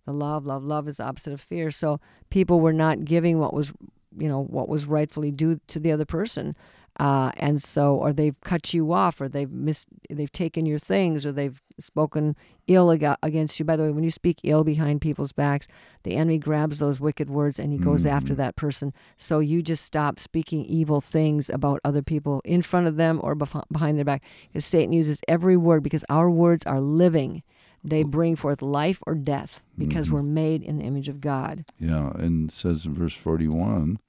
The 0.05 0.13
law 0.13 0.37
of 0.37 0.45
love. 0.45 0.63
Love 0.63 0.87
is 0.87 0.97
the 0.97 1.03
opposite 1.03 1.33
of 1.33 1.41
fear. 1.41 1.71
So 1.71 1.99
people 2.29 2.59
were 2.59 2.73
not 2.73 3.05
giving 3.05 3.39
what 3.39 3.53
was, 3.53 3.71
you 4.17 4.27
know, 4.27 4.43
what 4.43 4.67
was 4.67 4.85
rightfully 4.85 5.31
due 5.31 5.59
to 5.67 5.79
the 5.79 5.91
other 5.91 6.05
person. 6.05 6.55
Uh, 6.99 7.31
and 7.37 7.63
so 7.63 7.95
or 7.95 8.11
they've 8.11 8.39
cut 8.41 8.73
you 8.73 8.91
off 8.91 9.21
or 9.21 9.29
they've 9.29 9.49
mis- 9.49 9.87
they've 10.09 10.31
taken 10.31 10.65
your 10.65 10.77
things 10.77 11.25
or 11.25 11.31
they've 11.31 11.61
spoken 11.79 12.35
ill 12.67 12.91
ag- 12.91 13.15
against 13.23 13.57
you. 13.57 13.65
By 13.65 13.77
the 13.77 13.83
way 13.83 13.91
when 13.91 14.03
you 14.03 14.11
speak 14.11 14.39
ill 14.43 14.65
behind 14.65 14.99
people's 14.99 15.31
backs 15.31 15.67
the 16.03 16.15
enemy 16.15 16.37
grabs 16.37 16.79
those 16.79 16.99
wicked 16.99 17.29
words 17.29 17.59
and 17.59 17.71
he 17.71 17.79
goes 17.79 18.05
after 18.05 18.35
that 18.35 18.57
person. 18.57 18.93
So 19.15 19.39
you 19.39 19.61
just 19.61 19.85
stop 19.85 20.19
speaking 20.19 20.65
evil 20.65 20.99
things 20.99 21.49
about 21.49 21.79
other 21.85 22.01
people 22.01 22.41
in 22.43 22.61
front 22.61 22.87
of 22.87 22.97
them 22.97 23.21
or 23.23 23.35
bef- 23.37 23.63
behind 23.71 23.97
their 23.97 24.05
back. 24.05 24.21
Because 24.49 24.65
satan 24.65 24.91
uses 24.91 25.21
every 25.29 25.55
word 25.55 25.83
because 25.83 26.03
our 26.09 26.29
words 26.29 26.65
are 26.65 26.81
living 26.81 27.41
they 27.83 28.03
bring 28.03 28.35
forth 28.35 28.61
life 28.61 28.99
or 29.07 29.15
death 29.15 29.63
because 29.77 30.11
we're 30.11 30.21
made 30.21 30.61
in 30.61 30.77
the 30.77 30.83
image 30.83 31.07
of 31.07 31.21
god 31.21 31.65
Yeah, 31.79 32.11
and 32.11 32.49
it 32.49 32.53
says 32.53 32.85
in 32.85 32.93
verse 32.93 33.15
41, 33.15 33.99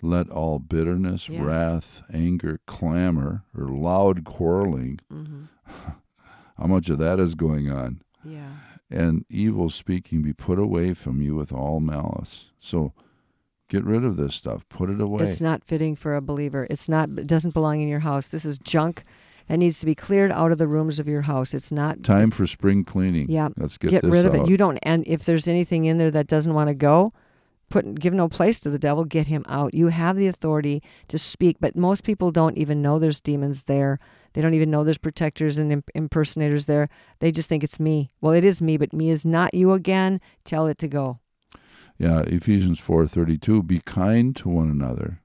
let 0.00 0.30
all 0.30 0.58
bitterness, 0.58 1.28
Yeah. 1.28 1.42
wrath, 1.42 2.02
anger, 2.12 2.60
clamor, 2.66 3.44
or 3.56 3.68
loud 3.68 4.24
quarreling, 4.24 5.00
mm-hmm. 5.12 5.44
how 6.58 6.66
much 6.66 6.88
of 6.88 6.98
that 6.98 7.20
is 7.20 7.34
going 7.34 7.70
on, 7.70 8.02
yeah 8.24 8.52
and 8.90 9.24
evil 9.28 9.70
speaking 9.70 10.22
be 10.22 10.32
put 10.32 10.58
away 10.58 10.94
from 10.94 11.20
you 11.20 11.34
with 11.34 11.52
all 11.52 11.80
malice. 11.80 12.46
So 12.58 12.92
get 13.68 13.84
rid 13.84 14.04
of 14.04 14.16
this 14.16 14.34
stuff, 14.34 14.66
put 14.68 14.90
it 14.90 15.00
away. 15.00 15.24
It's 15.24 15.40
not 15.40 15.64
fitting 15.64 15.94
for 15.94 16.16
a 16.16 16.22
believer. 16.22 16.66
It's 16.70 16.88
not. 16.88 17.10
It 17.10 17.26
doesn't 17.26 17.54
belong 17.54 17.80
in 17.80 17.88
your 17.88 18.00
house. 18.00 18.28
This 18.28 18.44
is 18.44 18.58
junk 18.58 19.04
that 19.48 19.56
needs 19.58 19.80
to 19.80 19.86
be 19.86 19.94
cleared 19.94 20.30
out 20.32 20.52
of 20.52 20.58
the 20.58 20.68
rooms 20.68 20.98
of 20.98 21.08
your 21.08 21.22
house. 21.22 21.54
It's 21.54 21.72
not. 21.72 22.02
Time 22.02 22.30
for 22.30 22.46
spring 22.46 22.84
cleaning. 22.84 23.30
Yeah, 23.30 23.48
Let's 23.56 23.78
get, 23.78 23.90
Get 23.90 24.02
this 24.02 24.10
rid 24.12 24.26
of 24.26 24.34
out. 24.34 24.42
it. 24.46 24.50
You 24.50 24.56
don't. 24.56 24.78
And 24.82 25.04
if 25.06 25.24
there's 25.24 25.48
anything 25.48 25.84
in 25.84 25.98
there 25.98 26.10
that 26.10 26.26
doesn't 26.26 26.54
want 26.54 26.68
to 26.68 26.74
go, 26.74 27.12
put 27.70 27.98
give 28.00 28.14
no 28.14 28.28
place 28.28 28.60
to 28.60 28.70
the 28.70 28.78
devil. 28.78 29.04
Get 29.04 29.26
him 29.26 29.44
out. 29.48 29.74
You 29.74 29.88
have 29.88 30.16
the 30.16 30.26
authority 30.26 30.82
to 31.08 31.18
speak. 31.18 31.56
But 31.60 31.76
most 31.76 32.04
people 32.04 32.30
don't 32.30 32.56
even 32.58 32.80
know 32.82 32.98
there's 32.98 33.20
demons 33.20 33.64
there. 33.64 33.98
They 34.34 34.42
don't 34.42 34.54
even 34.54 34.70
know 34.70 34.84
there's 34.84 34.98
protectors 34.98 35.56
and 35.58 35.72
imp- 35.72 35.90
impersonators 35.94 36.66
there. 36.66 36.88
They 37.20 37.32
just 37.32 37.48
think 37.48 37.64
it's 37.64 37.80
me. 37.80 38.10
Well, 38.20 38.32
it 38.34 38.44
is 38.44 38.60
me, 38.62 38.76
but 38.76 38.92
me 38.92 39.10
is 39.10 39.24
not 39.24 39.54
you 39.54 39.72
again. 39.72 40.20
Tell 40.44 40.66
it 40.66 40.78
to 40.78 40.88
go. 40.88 41.18
yeah, 41.98 42.20
Ephesians 42.20 42.80
4:32, 42.80 43.66
be 43.66 43.80
kind 43.80 44.36
to 44.36 44.48
one 44.48 44.70
another, 44.70 45.20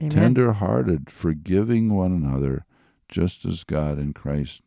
Amen. 0.00 0.10
tender-hearted, 0.10 1.10
forgiving 1.10 1.94
one 1.94 2.12
another, 2.12 2.64
just 3.08 3.44
as 3.44 3.64
God 3.64 3.98
in 3.98 4.12
Christ 4.12 4.62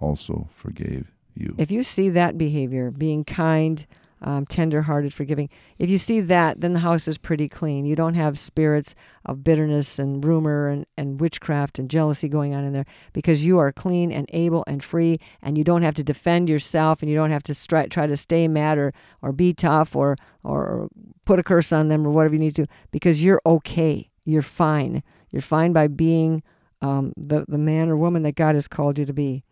also 0.00 0.48
forgave 0.52 1.12
you. 1.34 1.54
If 1.58 1.70
you 1.70 1.82
see 1.82 2.08
that 2.10 2.38
behavior, 2.38 2.90
being 2.90 3.24
kind, 3.24 3.86
um, 4.22 4.46
tender-hearted, 4.46 5.12
forgiving, 5.12 5.50
if 5.78 5.90
you 5.90 5.98
see 5.98 6.20
that, 6.22 6.60
then 6.60 6.72
the 6.72 6.78
house 6.78 7.06
is 7.06 7.18
pretty 7.18 7.48
clean. 7.48 7.84
You 7.84 7.94
don't 7.94 8.14
have 8.14 8.38
spirits 8.38 8.94
of 9.26 9.44
bitterness 9.44 9.98
and 9.98 10.24
rumor 10.24 10.68
and, 10.68 10.86
and 10.96 11.20
witchcraft 11.20 11.78
and 11.78 11.90
jealousy 11.90 12.28
going 12.28 12.54
on 12.54 12.64
in 12.64 12.72
there 12.72 12.86
because 13.12 13.44
you 13.44 13.58
are 13.58 13.70
clean 13.70 14.10
and 14.10 14.28
able 14.32 14.64
and 14.66 14.82
free, 14.82 15.18
and 15.42 15.58
you 15.58 15.64
don't 15.64 15.82
have 15.82 15.94
to 15.96 16.04
defend 16.04 16.48
yourself, 16.48 17.02
and 17.02 17.10
you 17.10 17.16
don't 17.16 17.32
have 17.32 17.42
to 17.42 17.52
stri- 17.52 17.90
try 17.90 18.06
to 18.06 18.16
stay 18.16 18.48
mad 18.48 18.78
or, 18.78 18.94
or 19.20 19.32
be 19.32 19.52
tough 19.52 19.94
or, 19.94 20.16
or 20.42 20.64
or 20.64 20.88
put 21.24 21.38
a 21.38 21.42
curse 21.42 21.72
on 21.72 21.88
them 21.88 22.06
or 22.06 22.10
whatever 22.10 22.34
you 22.34 22.40
need 22.40 22.56
to 22.56 22.66
because 22.90 23.22
you're 23.22 23.42
okay. 23.44 24.10
You're 24.24 24.42
fine. 24.42 25.02
You're 25.30 25.42
fine 25.42 25.72
by 25.72 25.88
being 25.88 26.42
um, 26.84 27.12
the 27.16 27.44
the 27.48 27.58
man 27.58 27.88
or 27.88 27.96
woman 27.96 28.22
that 28.22 28.34
God 28.34 28.54
has 28.54 28.68
called 28.68 28.98
you 28.98 29.04
to 29.04 29.12
be. 29.12 29.42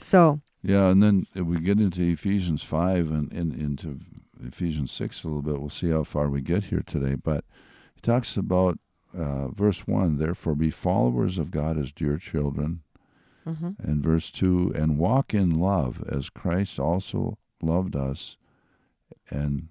So 0.00 0.40
Yeah, 0.62 0.88
and 0.88 1.02
then 1.02 1.26
if 1.34 1.44
we 1.44 1.60
get 1.60 1.78
into 1.80 2.02
Ephesians 2.02 2.62
5 2.62 3.10
and, 3.10 3.32
and 3.32 3.52
into 3.54 4.00
Ephesians 4.44 4.90
6 4.92 5.24
a 5.24 5.28
little 5.28 5.42
bit, 5.42 5.60
we'll 5.60 5.70
see 5.70 5.90
how 5.90 6.04
far 6.04 6.28
we 6.28 6.40
get 6.40 6.64
here 6.64 6.82
today. 6.86 7.14
But 7.14 7.44
he 7.94 8.00
talks 8.00 8.36
about 8.36 8.78
uh, 9.16 9.48
verse 9.48 9.86
1 9.86 10.18
Therefore, 10.18 10.54
be 10.54 10.70
followers 10.70 11.38
of 11.38 11.50
God 11.50 11.78
as 11.78 11.92
dear 11.92 12.16
children. 12.18 12.82
mhm. 13.46 13.76
And 13.78 14.02
verse 14.02 14.30
2 14.30 14.72
And 14.74 14.98
walk 14.98 15.34
in 15.34 15.50
love 15.58 16.02
as 16.08 16.30
Christ 16.30 16.78
also 16.78 17.38
loved 17.60 17.96
us 17.96 18.36
and 19.30 19.68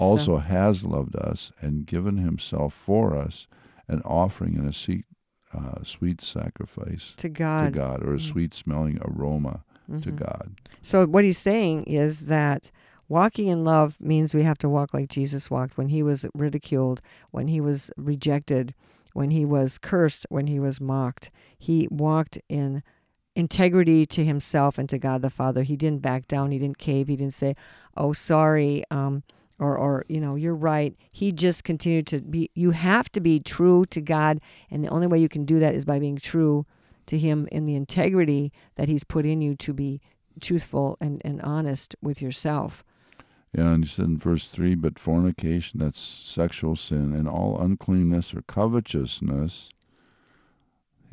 also 0.00 0.36
has 0.38 0.84
loved 0.84 1.16
us 1.16 1.50
and 1.60 1.86
given 1.86 2.18
himself 2.18 2.72
for 2.72 3.16
us, 3.16 3.46
an 3.88 4.00
offering 4.02 4.56
and 4.56 4.68
a 4.68 4.72
uh, 5.54 5.82
sweet 5.82 6.20
sacrifice 6.20 7.14
to 7.18 7.28
God. 7.28 7.72
to 7.72 7.78
God, 7.78 8.02
or 8.02 8.12
a 8.14 8.18
Mm. 8.18 8.20
sweet 8.32 8.54
smelling 8.54 8.98
aroma 9.02 9.62
to 10.00 10.10
Mhm. 10.10 10.16
God. 10.16 10.52
So 10.82 11.06
what 11.06 11.24
he's 11.24 11.38
saying 11.38 11.84
is 11.84 12.26
that 12.26 12.70
walking 13.08 13.48
in 13.48 13.64
love 13.64 14.00
means 14.00 14.34
we 14.34 14.42
have 14.42 14.58
to 14.58 14.68
walk 14.68 14.94
like 14.94 15.08
Jesus 15.08 15.50
walked 15.50 15.76
when 15.76 15.88
he 15.88 16.02
was 16.02 16.24
ridiculed, 16.34 17.02
when 17.30 17.48
he 17.48 17.60
was 17.60 17.90
rejected, 17.96 18.74
when 19.12 19.30
he 19.30 19.44
was 19.44 19.76
cursed, 19.78 20.24
when 20.30 20.46
he 20.46 20.58
was 20.58 20.80
mocked. 20.80 21.30
He 21.58 21.88
walked 21.90 22.38
in 22.48 22.82
integrity 23.34 24.04
to 24.06 24.24
himself 24.24 24.78
and 24.78 24.88
to 24.88 24.98
God 24.98 25.22
the 25.22 25.30
Father. 25.30 25.62
He 25.62 25.76
didn't 25.76 26.02
back 26.02 26.28
down. 26.28 26.50
He 26.50 26.58
didn't 26.58 26.78
cave. 26.78 27.08
He 27.08 27.16
didn't 27.16 27.34
say, 27.34 27.54
"Oh, 27.96 28.12
sorry," 28.12 28.84
um, 28.90 29.22
or, 29.62 29.78
or 29.78 30.04
you 30.08 30.20
know, 30.20 30.34
you're 30.34 30.54
right. 30.54 30.96
He 31.12 31.30
just 31.30 31.62
continued 31.62 32.06
to 32.08 32.20
be. 32.20 32.50
You 32.54 32.72
have 32.72 33.10
to 33.12 33.20
be 33.20 33.38
true 33.38 33.86
to 33.86 34.00
God, 34.00 34.40
and 34.70 34.84
the 34.84 34.88
only 34.88 35.06
way 35.06 35.20
you 35.20 35.28
can 35.28 35.44
do 35.44 35.60
that 35.60 35.74
is 35.74 35.84
by 35.84 36.00
being 36.00 36.16
true 36.16 36.66
to 37.06 37.16
Him 37.16 37.48
in 37.52 37.64
the 37.64 37.76
integrity 37.76 38.52
that 38.74 38.88
He's 38.88 39.04
put 39.04 39.24
in 39.24 39.40
you 39.40 39.54
to 39.56 39.72
be 39.72 40.00
truthful 40.40 40.98
and, 41.00 41.22
and 41.24 41.40
honest 41.42 41.94
with 42.02 42.20
yourself. 42.20 42.82
Yeah, 43.54 43.72
and 43.72 43.84
you 43.84 43.88
said 43.88 44.06
in 44.06 44.18
verse 44.18 44.46
3 44.46 44.74
But 44.74 44.98
fornication, 44.98 45.78
that's 45.78 46.00
sexual 46.00 46.74
sin, 46.74 47.14
and 47.14 47.28
all 47.28 47.60
uncleanness 47.60 48.34
or 48.34 48.42
covetousness, 48.42 49.68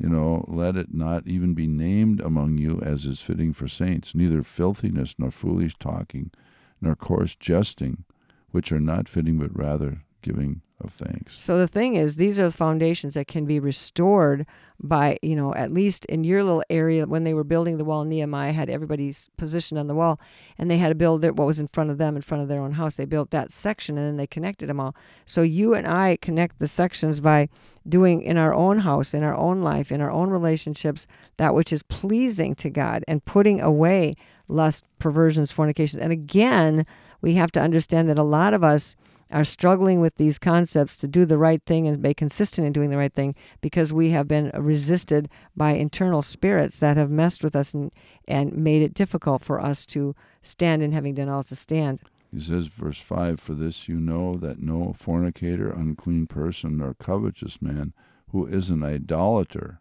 you 0.00 0.08
know, 0.08 0.44
let 0.48 0.76
it 0.76 0.92
not 0.92 1.26
even 1.26 1.54
be 1.54 1.68
named 1.68 2.20
among 2.20 2.58
you 2.58 2.80
as 2.80 3.06
is 3.06 3.20
fitting 3.20 3.52
for 3.52 3.68
saints, 3.68 4.12
neither 4.12 4.42
filthiness, 4.42 5.14
nor 5.18 5.30
foolish 5.30 5.76
talking, 5.78 6.32
nor 6.80 6.96
coarse 6.96 7.36
jesting, 7.36 8.04
which 8.50 8.72
are 8.72 8.80
not 8.80 9.08
fitting, 9.08 9.38
but 9.38 9.56
rather 9.56 10.02
giving 10.22 10.62
of 10.82 10.92
thanks. 10.92 11.40
So 11.40 11.58
the 11.58 11.68
thing 11.68 11.94
is, 11.94 12.16
these 12.16 12.38
are 12.38 12.50
foundations 12.50 13.14
that 13.14 13.28
can 13.28 13.44
be 13.44 13.60
restored 13.60 14.46
by, 14.78 15.18
you 15.20 15.36
know, 15.36 15.54
at 15.54 15.70
least 15.70 16.06
in 16.06 16.24
your 16.24 16.42
little 16.42 16.64
area 16.70 17.06
when 17.06 17.24
they 17.24 17.34
were 17.34 17.44
building 17.44 17.76
the 17.76 17.84
wall. 17.84 18.04
Nehemiah 18.04 18.52
had 18.52 18.70
everybody's 18.70 19.28
positioned 19.36 19.78
on 19.78 19.88
the 19.88 19.94
wall, 19.94 20.18
and 20.56 20.70
they 20.70 20.78
had 20.78 20.88
to 20.88 20.94
build 20.94 21.20
their, 21.20 21.34
what 21.34 21.46
was 21.46 21.60
in 21.60 21.68
front 21.68 21.90
of 21.90 21.98
them, 21.98 22.16
in 22.16 22.22
front 22.22 22.42
of 22.42 22.48
their 22.48 22.62
own 22.62 22.72
house. 22.72 22.96
They 22.96 23.04
built 23.04 23.30
that 23.30 23.52
section, 23.52 23.98
and 23.98 24.06
then 24.06 24.16
they 24.16 24.26
connected 24.26 24.70
them 24.70 24.80
all. 24.80 24.96
So 25.26 25.42
you 25.42 25.74
and 25.74 25.86
I 25.86 26.16
connect 26.22 26.58
the 26.58 26.68
sections 26.68 27.20
by 27.20 27.50
doing 27.86 28.22
in 28.22 28.38
our 28.38 28.54
own 28.54 28.78
house, 28.78 29.12
in 29.12 29.22
our 29.22 29.36
own 29.36 29.62
life, 29.62 29.92
in 29.92 30.00
our 30.00 30.10
own 30.10 30.30
relationships, 30.30 31.06
that 31.36 31.54
which 31.54 31.72
is 31.72 31.82
pleasing 31.82 32.54
to 32.54 32.70
God, 32.70 33.04
and 33.06 33.24
putting 33.24 33.60
away 33.60 34.14
lust, 34.48 34.84
perversions, 34.98 35.52
fornications. 35.52 36.02
And 36.02 36.12
again, 36.12 36.86
we 37.20 37.34
have 37.34 37.52
to 37.52 37.60
understand 37.60 38.08
that 38.08 38.18
a 38.18 38.24
lot 38.24 38.54
of 38.54 38.64
us 38.64 38.96
are 39.30 39.44
struggling 39.44 40.00
with 40.00 40.16
these 40.16 40.38
concepts 40.38 40.96
to 40.96 41.06
do 41.06 41.24
the 41.24 41.38
right 41.38 41.62
thing 41.64 41.86
and 41.86 42.02
be 42.02 42.14
consistent 42.14 42.66
in 42.66 42.72
doing 42.72 42.90
the 42.90 42.96
right 42.96 43.12
thing 43.12 43.34
because 43.60 43.92
we 43.92 44.10
have 44.10 44.26
been 44.26 44.50
resisted 44.54 45.28
by 45.56 45.72
internal 45.72 46.22
spirits 46.22 46.80
that 46.80 46.96
have 46.96 47.10
messed 47.10 47.44
with 47.44 47.54
us 47.54 47.72
and, 47.72 47.92
and 48.26 48.56
made 48.56 48.82
it 48.82 48.94
difficult 48.94 49.44
for 49.44 49.60
us 49.60 49.86
to 49.86 50.14
stand 50.42 50.82
in 50.82 50.92
having 50.92 51.14
done 51.14 51.28
all 51.28 51.44
to 51.44 51.54
stand. 51.54 52.02
He 52.32 52.40
says, 52.40 52.66
verse 52.66 52.98
5 52.98 53.40
For 53.40 53.54
this 53.54 53.88
you 53.88 53.96
know 53.96 54.34
that 54.34 54.60
no 54.60 54.94
fornicator, 54.96 55.70
unclean 55.70 56.26
person, 56.26 56.78
nor 56.78 56.94
covetous 56.94 57.60
man 57.60 57.92
who 58.30 58.46
is 58.46 58.70
an 58.70 58.82
idolater 58.82 59.80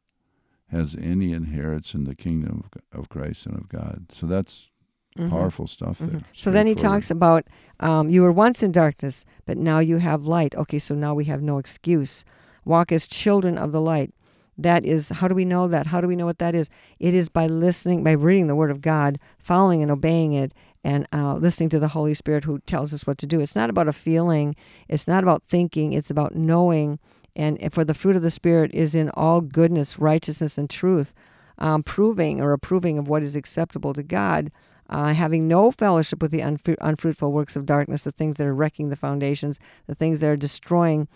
has 0.72 0.96
any 0.96 1.34
inheritance 1.34 1.94
in 1.94 2.04
the 2.04 2.16
kingdom 2.16 2.64
of, 2.94 3.02
of 3.02 3.10
Christ 3.10 3.46
and 3.46 3.56
of 3.56 3.70
God. 3.70 4.06
So 4.12 4.28
that's 4.28 4.69
Mhm. 5.18 5.30
powerful 5.30 5.68
stuff 5.68 5.98
there. 6.00 6.08
Mhm. 6.20 6.24
So 6.34 6.52
then 6.52 6.68
he 6.68 6.76
talks 6.76 7.10
about 7.12 7.46
um, 7.82 8.10
you 8.10 8.22
were 8.22 8.32
once 8.32 8.62
in 8.62 8.72
darkness, 8.74 9.24
but 9.46 9.58
now 9.58 9.80
you 9.80 9.98
have 9.98 10.26
light. 10.28 10.54
Okay, 10.56 10.80
so 10.80 10.96
now 10.96 11.14
we 11.14 11.26
have 11.26 11.42
no 11.42 11.58
excuse. 11.58 12.26
Walk 12.66 12.92
as 12.92 13.08
children 13.08 13.58
of 13.58 13.72
the 13.72 13.80
light. 13.82 14.14
That 14.58 14.84
is, 14.84 15.08
how 15.10 15.30
do 15.30 15.36
we 15.36 15.46
know 15.46 15.70
that? 15.70 15.88
How 15.88 16.02
do 16.02 16.08
we 16.08 16.18
know 16.18 16.26
what 16.26 16.40
that 16.40 16.54
is? 16.54 16.70
It 17.00 17.14
is 17.14 17.30
by 17.30 17.48
listening, 17.48 18.04
by 18.04 18.12
reading 18.12 18.48
the 18.48 18.56
Word 18.56 18.70
of 18.72 18.82
God, 18.82 19.18
following 19.38 19.82
and 19.82 19.90
obeying 19.90 20.34
it, 20.34 20.54
and 20.84 21.08
uh, 21.14 21.36
listening 21.36 21.70
to 21.70 21.80
the 21.80 21.88
Holy 21.88 22.14
Spirit 22.14 22.44
who 22.44 22.60
tells 22.60 22.94
us 22.94 23.08
what 23.08 23.18
to 23.20 23.26
do. 23.26 23.40
It's 23.40 23.56
not 23.56 23.70
about 23.70 23.88
a 23.88 23.94
feeling, 23.94 24.58
it's 24.90 25.08
not 25.08 25.24
about 25.24 25.44
thinking, 25.48 25.94
it's 25.94 26.10
about 26.12 26.36
knowing. 26.36 27.00
And 27.36 27.58
for 27.72 27.86
the 27.86 27.94
fruit 27.94 28.18
of 28.18 28.22
the 28.22 28.32
Spirit 28.32 28.72
is 28.74 28.94
in 28.94 29.10
all 29.12 29.40
goodness, 29.40 29.98
righteousness, 29.98 30.58
and 30.58 30.70
truth, 30.70 31.14
um, 31.58 31.82
proving 31.84 32.42
or 32.42 32.52
approving 32.52 32.98
of 32.98 33.08
what 33.08 33.24
is 33.24 33.38
acceptable 33.38 33.94
to 33.94 34.04
God 34.04 34.52
uh, 34.90 35.14
having 35.14 35.48
no 35.48 35.72
fellowship 35.72 36.22
with 36.22 36.32
the 36.32 36.40
unfru- 36.40 36.76
unfruitful 36.82 37.32
works 37.32 37.56
of 37.56 37.66
darkness, 37.66 38.04
the 38.04 38.12
things 38.12 38.38
that 38.38 38.48
are 38.48 38.54
wrecking 38.54 38.90
the 38.90 38.96
foundations, 38.96 39.60
the 39.88 39.96
things 39.96 40.20
that 40.20 40.28
are 40.28 40.38
destroying 40.38 41.08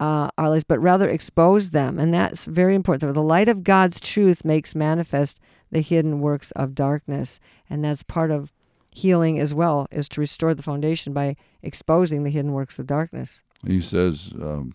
uh, 0.00 0.28
our 0.36 0.50
lives, 0.50 0.64
but 0.64 0.78
rather 0.80 1.08
expose 1.08 1.70
them. 1.70 1.98
And 1.98 2.12
that's 2.12 2.44
very 2.44 2.74
important. 2.74 3.02
So 3.02 3.12
the 3.12 3.22
light 3.22 3.48
of 3.48 3.64
God's 3.64 4.00
truth 4.00 4.44
makes 4.44 4.74
manifest 4.74 5.40
the 5.70 5.80
hidden 5.80 6.20
works 6.20 6.50
of 6.52 6.74
darkness. 6.74 7.40
And 7.70 7.84
that's 7.84 8.02
part 8.02 8.30
of 8.30 8.52
healing 8.90 9.40
as 9.40 9.52
well, 9.54 9.88
is 9.90 10.08
to 10.10 10.20
restore 10.20 10.54
the 10.54 10.62
foundation 10.62 11.12
by 11.12 11.36
exposing 11.62 12.22
the 12.22 12.30
hidden 12.30 12.52
works 12.52 12.78
of 12.78 12.86
darkness. 12.86 13.42
He 13.66 13.80
says, 13.80 14.32
um, 14.40 14.74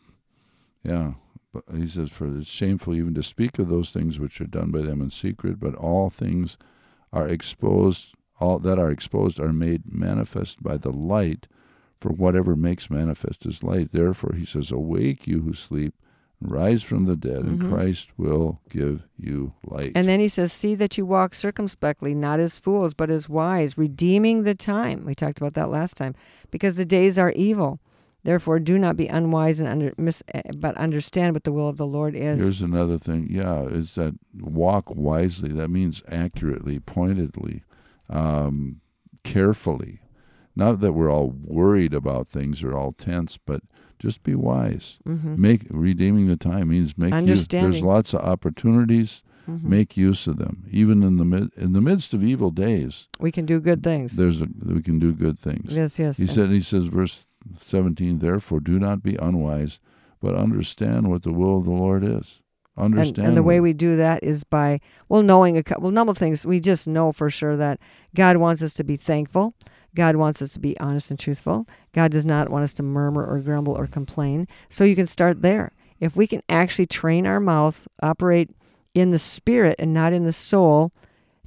yeah, 0.83 1.13
but 1.53 1.63
he 1.75 1.87
says, 1.87 2.09
for 2.09 2.37
it's 2.37 2.49
shameful 2.49 2.95
even 2.95 3.13
to 3.13 3.23
speak 3.23 3.59
of 3.59 3.69
those 3.69 3.91
things 3.91 4.19
which 4.19 4.41
are 4.41 4.47
done 4.47 4.71
by 4.71 4.81
them 4.81 5.01
in 5.01 5.09
secret, 5.09 5.59
but 5.59 5.75
all 5.75 6.09
things 6.09 6.57
are 7.13 7.27
exposed, 7.27 8.13
all 8.39 8.59
that 8.59 8.79
are 8.79 8.91
exposed 8.91 9.39
are 9.39 9.53
made 9.53 9.83
manifest 9.91 10.61
by 10.63 10.77
the 10.77 10.91
light, 10.91 11.47
for 11.99 12.09
whatever 12.09 12.55
makes 12.55 12.89
manifest 12.89 13.45
is 13.45 13.63
light. 13.63 13.91
Therefore, 13.91 14.33
he 14.37 14.45
says, 14.45 14.71
awake 14.71 15.27
you 15.27 15.41
who 15.41 15.53
sleep, 15.53 15.93
rise 16.41 16.81
from 16.81 17.03
the 17.05 17.17
dead, 17.17 17.43
and 17.43 17.59
Mhm. 17.59 17.69
Christ 17.69 18.09
will 18.17 18.61
give 18.69 19.05
you 19.17 19.51
light. 19.65 19.91
And 19.93 20.07
then 20.07 20.21
he 20.21 20.29
says, 20.29 20.53
See 20.53 20.73
that 20.75 20.97
you 20.97 21.05
walk 21.05 21.33
circumspectly, 21.35 22.15
not 22.15 22.39
as 22.39 22.57
fools, 22.59 22.93
but 22.93 23.09
as 23.09 23.27
wise, 23.27 23.77
redeeming 23.77 24.43
the 24.43 24.55
time. 24.55 25.03
We 25.05 25.15
talked 25.15 25.37
about 25.37 25.53
that 25.55 25.69
last 25.69 25.97
time. 25.97 26.15
Because 26.49 26.75
the 26.75 26.85
days 26.85 27.19
are 27.19 27.31
evil. 27.31 27.79
Therefore, 28.23 28.59
do 28.59 28.77
not 28.77 28.97
be 28.97 29.07
unwise 29.07 29.59
and 29.59 29.67
under, 29.69 29.93
mis, 29.97 30.21
eh, 30.33 30.41
but 30.57 30.75
understand 30.77 31.33
what 31.33 31.43
the 31.45 31.51
will 31.53 31.67
of 31.69 31.77
the 31.77 31.87
Lord 31.87 32.15
is. 32.15 32.37
Here's 32.41 32.61
another 32.61 32.97
thing. 32.97 33.27
Yeah, 33.29 33.63
is 33.63 33.95
that 33.95 34.15
walk 34.39 34.93
wisely. 34.93 35.49
That 35.49 35.69
means 35.69 36.03
accurately, 36.09 36.79
pointedly, 36.79 37.63
um, 38.09 38.81
carefully. 39.23 39.99
Not 40.55 40.79
that 40.81 40.93
we're 40.93 41.11
all 41.11 41.29
worried 41.43 41.93
about 41.93 42.27
things 42.27 42.63
or 42.63 42.75
all 42.75 42.91
tense, 42.91 43.37
but 43.37 43.61
just 43.99 44.23
be 44.23 44.35
wise. 44.35 44.99
Mhm. 45.07 45.37
Make 45.37 45.67
redeeming 45.69 46.27
the 46.27 46.35
time 46.35 46.69
means 46.69 46.97
make 46.97 47.13
use. 47.27 47.47
There's 47.47 47.81
lots 47.83 48.13
of 48.13 48.21
opportunities. 48.21 49.23
Mhm. 49.47 49.63
Make 49.63 49.97
use 49.97 50.27
of 50.27 50.37
them. 50.37 50.63
Even 50.69 51.01
in 51.01 51.17
the 51.17 51.25
mid, 51.25 51.51
in 51.55 51.73
the 51.73 51.81
midst 51.81 52.13
of 52.13 52.23
evil 52.23 52.51
days, 52.51 53.07
we 53.19 53.31
can 53.31 53.45
do 53.45 53.59
good 53.59 53.81
things. 53.83 54.15
there's 54.15 54.41
a, 54.41 54.47
we 54.63 54.81
can 54.83 54.99
do 54.99 55.11
good 55.13 55.39
things. 55.39 55.73
Yes, 55.75 55.97
yes. 55.97 56.17
He 56.17 56.27
said, 56.27 56.49
he 56.51 56.61
says, 56.61 56.85
verse 56.85 57.25
17, 57.57 58.19
therefore 58.19 58.59
do 58.59 58.77
not 58.79 59.01
be 59.01 59.15
unwise, 59.15 59.79
but 60.21 60.35
understand 60.35 61.09
what 61.09 61.23
the 61.23 61.33
will 61.33 61.57
of 61.57 61.65
the 61.65 61.71
Lord 61.71 62.03
is. 62.03 62.41
And, 62.79 62.97
Understand. 62.97 63.27
and 63.27 63.37
the 63.37 63.43
way 63.43 63.59
we 63.59 63.73
do 63.73 63.95
that 63.95 64.23
is 64.23 64.43
by 64.43 64.79
well 65.07 65.21
knowing 65.21 65.57
a 65.57 65.63
couple 65.63 65.91
number 65.91 66.11
of 66.11 66.17
things 66.17 66.45
we 66.45 66.59
just 66.59 66.87
know 66.87 67.11
for 67.11 67.29
sure 67.29 67.57
that 67.57 67.79
god 68.15 68.37
wants 68.37 68.61
us 68.61 68.73
to 68.73 68.83
be 68.83 68.95
thankful. 68.95 69.53
God 69.95 70.15
wants 70.15 70.41
us 70.41 70.53
to 70.53 70.59
be 70.59 70.79
honest 70.79 71.09
and 71.09 71.19
truthful. 71.19 71.67
God 71.93 72.11
does 72.11 72.25
not 72.25 72.49
want 72.49 72.63
us 72.63 72.73
to 72.75 72.83
murmur 72.83 73.25
or 73.25 73.39
grumble 73.39 73.73
or 73.73 73.87
complain. 73.87 74.47
So 74.69 74.83
you 74.83 74.95
can 74.95 75.07
start 75.07 75.41
there. 75.41 75.71
If 75.99 76.15
we 76.15 76.27
can 76.27 76.43
actually 76.47 76.85
train 76.85 77.25
our 77.25 77.39
mouth 77.39 77.87
operate 78.01 78.51
in 78.93 79.11
the 79.11 79.19
spirit 79.19 79.75
and 79.79 79.93
not 79.93 80.13
in 80.13 80.25
the 80.25 80.31
soul 80.31 80.91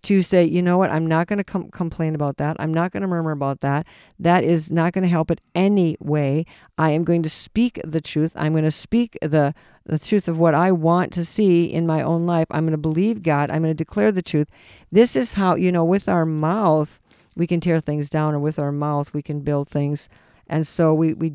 to 0.03 0.23
say 0.23 0.45
you 0.45 0.63
know 0.63 0.79
what 0.79 0.91
i'm 0.91 1.07
not 1.07 1.27
going 1.27 1.39
to 1.39 1.45
com- 1.45 1.71
complain 1.71 2.15
about 2.15 2.37
that 2.37 2.57
i'm 2.59 2.75
not 2.75 2.91
going 2.93 3.01
to 3.01 3.07
murmur 3.07 3.31
about 3.31 3.61
that 3.61 3.87
that 4.19 4.45
is 4.45 4.71
not 4.71 4.93
going 4.93 5.03
to 5.03 5.09
help 5.09 5.31
it 5.31 5.41
any 5.55 5.97
way 6.01 6.45
i 6.79 6.91
am 6.91 7.03
going 7.03 7.23
to 7.23 7.31
speak 7.31 7.81
the 7.85 8.01
truth 8.01 8.33
i'm 8.37 8.53
going 8.53 8.65
to 8.65 8.71
speak 8.71 9.17
the 9.23 9.55
the 9.85 9.99
truth 9.99 10.29
of 10.29 10.39
what 10.39 10.55
I 10.55 10.73
want 10.73 11.13
to 11.15 11.25
see 11.25 11.65
in 11.65 11.87
my 11.87 12.03
own 12.03 12.27
life. 12.27 12.47
I'm 12.51 12.65
going 12.65 12.73
to 12.73 12.79
believe 12.79 13.23
God. 13.23 13.51
I'm 13.51 13.63
going 13.63 13.71
to 13.71 13.75
declare 13.75 14.13
the 14.13 14.23
truth. 14.23 14.49
This 14.91 15.17
is 15.17 15.35
how, 15.35 15.57
you 15.57 15.73
know, 15.73 15.85
with 15.85 16.09
our 16.09 16.25
mouth, 16.25 17.01
we 17.35 17.47
can 17.47 17.61
tear 17.61 17.81
things 17.81 18.09
down, 18.09 18.35
or 18.35 18.39
with 18.39 18.59
our 18.59 18.73
mouth, 18.73 19.13
we 19.13 19.23
can 19.23 19.41
build 19.41 19.69
things. 19.69 20.09
And 20.47 20.67
so 20.67 20.95
we, 20.95 21.15
we 21.15 21.35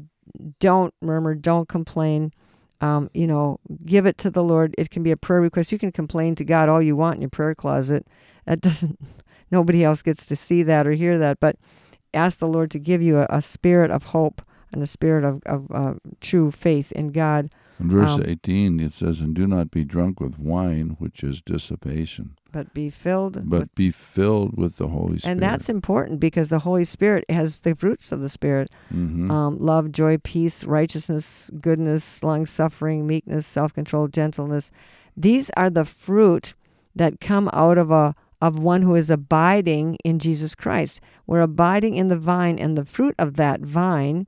don't 0.60 0.94
murmur, 1.02 1.36
don't 1.36 1.68
complain. 1.68 2.32
Um, 2.80 3.10
you 3.14 3.26
know, 3.26 3.60
give 3.86 4.06
it 4.06 4.18
to 4.20 4.30
the 4.30 4.44
Lord. 4.44 4.76
It 4.78 4.92
can 4.92 5.02
be 5.02 5.12
a 5.12 5.18
prayer 5.18 5.42
request. 5.42 5.72
You 5.72 5.80
can 5.80 5.92
complain 5.92 6.36
to 6.36 6.46
God 6.46 6.70
all 6.70 6.82
you 6.82 6.96
want 6.96 7.16
in 7.16 7.22
your 7.22 7.30
prayer 7.30 7.56
closet. 7.56 8.06
That 8.46 8.62
doesn't, 8.68 9.00
nobody 9.52 9.84
else 9.84 10.02
gets 10.04 10.26
to 10.28 10.36
see 10.36 10.64
that 10.64 10.86
or 10.86 10.92
hear 10.92 11.18
that. 11.18 11.40
But 11.40 11.58
ask 12.14 12.40
the 12.40 12.48
Lord 12.48 12.72
to 12.72 12.80
give 12.80 13.02
you 13.02 13.20
a, 13.20 13.28
a 13.30 13.42
spirit 13.42 13.92
of 13.92 14.06
hope 14.06 14.42
and 14.72 14.84
a 14.84 14.88
spirit 14.88 15.24
of, 15.24 15.42
of 15.46 15.72
uh, 15.72 15.94
true 16.22 16.52
faith 16.52 16.92
in 16.92 17.12
God. 17.12 17.50
In 17.80 17.90
verse 17.90 18.10
Um, 18.16 18.24
18, 18.26 18.80
it 18.80 18.92
says, 18.94 19.22
And 19.22 19.36
do 19.36 19.48
not 19.48 19.72
be 19.72 19.84
drunk 19.84 20.20
with 20.20 20.40
wine, 20.40 20.96
which 21.00 21.24
is 21.24 21.42
dissipation, 21.42 22.37
but 22.52 22.74
be 22.74 22.90
filled 22.90 23.50
but 23.50 23.60
with, 23.60 23.76
be 23.76 23.92
filled 23.92 24.58
with 24.58 24.78
the 24.78 24.88
Holy 24.88 25.18
Spirit. 25.20 25.32
and 25.34 25.42
that's 25.42 25.70
important 25.70 26.20
because 26.20 26.50
the 26.50 26.60
holy 26.60 26.86
spirit 26.86 27.26
has 27.30 27.60
the 27.62 27.76
fruits 27.76 28.12
of 28.12 28.22
the 28.22 28.30
spirit 28.30 28.70
Mhm. 28.94 29.30
um, 29.32 29.58
love 29.60 29.92
joy 29.92 30.18
peace 30.18 30.64
righteousness 30.64 31.50
goodness 31.62 32.24
long 32.24 32.46
suffering 32.46 33.06
meekness 33.06 33.46
self-control 33.46 34.08
gentleness 34.08 34.72
these 35.16 35.50
are 35.58 35.70
the 35.70 35.86
fruit 35.86 36.54
that 36.96 37.20
come 37.20 37.50
out 37.54 37.78
of 37.78 37.92
a 37.92 38.16
of 38.42 38.60
one 38.60 38.84
who 38.84 38.94
is 38.96 39.10
abiding 39.10 39.98
in 40.04 40.20
jesus 40.20 40.54
christ 40.56 41.02
we're 41.26 41.42
abiding 41.42 41.96
in 41.96 42.08
the 42.08 42.16
vine 42.18 42.58
and 42.60 42.78
the 42.78 42.86
fruit 42.86 43.16
of 43.18 43.36
that 43.36 43.62
vine 43.62 44.28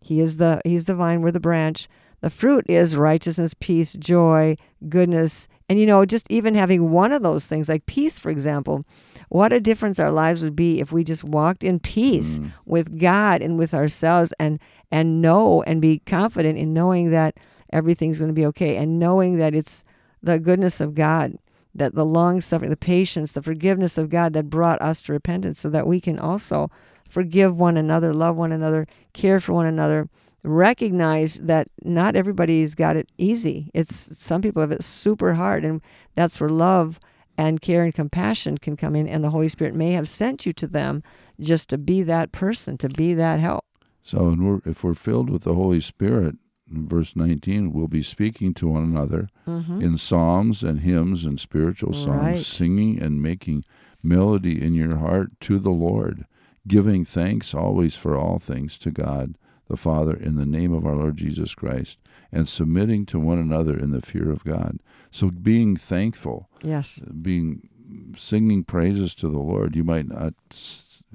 he 0.00 0.20
is 0.20 0.36
the 0.36 0.60
he's 0.64 0.84
the 0.86 0.94
vine 0.94 1.20
we're 1.22 1.32
the 1.32 1.40
branch 1.40 1.88
the 2.20 2.30
fruit 2.30 2.64
is 2.68 2.96
righteousness, 2.96 3.54
peace, 3.58 3.92
joy, 3.94 4.56
goodness. 4.88 5.48
And, 5.68 5.78
you 5.78 5.86
know, 5.86 6.04
just 6.04 6.30
even 6.30 6.54
having 6.54 6.90
one 6.90 7.12
of 7.12 7.22
those 7.22 7.46
things, 7.46 7.68
like 7.68 7.86
peace, 7.86 8.18
for 8.18 8.30
example, 8.30 8.84
what 9.28 9.52
a 9.52 9.60
difference 9.60 9.98
our 10.00 10.10
lives 10.10 10.42
would 10.42 10.56
be 10.56 10.80
if 10.80 10.90
we 10.90 11.04
just 11.04 11.22
walked 11.22 11.62
in 11.62 11.78
peace 11.78 12.38
Mm. 12.38 12.52
with 12.64 12.98
God 12.98 13.42
and 13.42 13.58
with 13.58 13.74
ourselves 13.74 14.32
and, 14.40 14.58
and 14.90 15.20
know 15.22 15.62
and 15.64 15.80
be 15.80 16.00
confident 16.06 16.58
in 16.58 16.72
knowing 16.72 17.10
that 17.10 17.36
everything's 17.72 18.18
going 18.18 18.28
to 18.30 18.34
be 18.34 18.46
okay 18.46 18.76
and 18.76 18.98
knowing 18.98 19.36
that 19.36 19.54
it's 19.54 19.84
the 20.22 20.38
goodness 20.38 20.80
of 20.80 20.94
God, 20.94 21.34
that 21.74 21.94
the 21.94 22.04
long 22.06 22.40
suffering, 22.40 22.70
the 22.70 22.76
patience, 22.76 23.32
the 23.32 23.42
forgiveness 23.42 23.98
of 23.98 24.08
God 24.08 24.32
that 24.32 24.48
brought 24.50 24.80
us 24.80 25.02
to 25.02 25.12
repentance 25.12 25.60
so 25.60 25.68
that 25.68 25.86
we 25.86 26.00
can 26.00 26.18
also 26.18 26.70
forgive 27.08 27.56
one 27.58 27.76
another, 27.76 28.12
love 28.14 28.36
one 28.36 28.50
another, 28.52 28.86
care 29.12 29.38
for 29.38 29.52
one 29.52 29.66
another, 29.66 30.08
recognize 30.42 31.36
that 31.36 31.68
not 31.84 32.16
everybody's 32.16 32.74
got 32.74 32.96
it 32.96 33.08
easy. 33.18 33.70
It's 33.74 34.16
some 34.18 34.42
people 34.42 34.60
have 34.60 34.72
it 34.72 34.84
super 34.84 35.34
hard 35.34 35.64
and 35.64 35.80
that's 36.14 36.40
where 36.40 36.48
love 36.50 36.98
and 37.36 37.60
care 37.60 37.84
and 37.84 37.94
compassion 37.94 38.58
can 38.58 38.76
come 38.76 38.96
in 38.96 39.06
and 39.08 39.22
the 39.22 39.30
Holy 39.30 39.48
Spirit 39.48 39.74
may 39.74 39.92
have 39.92 40.08
sent 40.08 40.44
you 40.46 40.52
to 40.54 40.66
them 40.66 41.02
just 41.40 41.68
to 41.70 41.78
be 41.78 42.02
that 42.02 42.32
person, 42.32 42.76
to 42.78 42.88
be 42.88 43.14
that 43.14 43.40
help. 43.40 43.64
So, 44.02 44.28
and 44.28 44.46
we're, 44.46 44.60
if 44.70 44.82
we're 44.82 44.94
filled 44.94 45.28
with 45.30 45.44
the 45.44 45.54
Holy 45.54 45.80
Spirit, 45.80 46.36
in 46.70 46.88
verse 46.88 47.14
19, 47.16 47.72
we'll 47.72 47.88
be 47.88 48.02
speaking 48.02 48.52
to 48.54 48.68
one 48.68 48.82
another 48.84 49.28
in 49.46 49.96
psalms 49.96 50.62
and 50.62 50.80
hymns 50.80 51.24
and 51.24 51.40
spiritual 51.40 51.92
songs, 51.94 52.06
Mm-hmm. 52.16 52.26
Right. 52.26 52.38
singing 52.44 53.02
and 53.02 53.22
making 53.22 53.64
melody 54.02 54.62
in 54.62 54.74
your 54.74 54.96
heart 54.98 55.30
to 55.40 55.58
the 55.58 55.70
Lord, 55.70 56.26
giving 56.66 57.04
thanks 57.06 57.54
always 57.54 57.94
for 57.94 58.16
all 58.16 58.38
things 58.38 58.76
to 58.78 58.90
God 58.90 59.36
the 59.68 59.76
Father 59.76 60.14
in 60.14 60.36
the 60.36 60.46
name 60.46 60.72
of 60.72 60.86
our 60.86 60.96
Lord 60.96 61.16
Jesus 61.16 61.54
Christ, 61.54 61.98
and 62.32 62.48
submitting 62.48 63.06
to 63.06 63.18
one 63.18 63.38
another 63.38 63.78
in 63.78 63.90
the 63.90 64.02
fear 64.02 64.30
of 64.30 64.44
God. 64.44 64.80
So, 65.10 65.30
being 65.30 65.76
thankful 65.76 66.48
Yes. 66.62 66.98
being 66.98 67.68
singing 68.16 68.64
praises 68.64 69.14
to 69.16 69.28
the 69.28 69.38
Lord. 69.38 69.76
You 69.76 69.84
might 69.84 70.08
not 70.08 70.34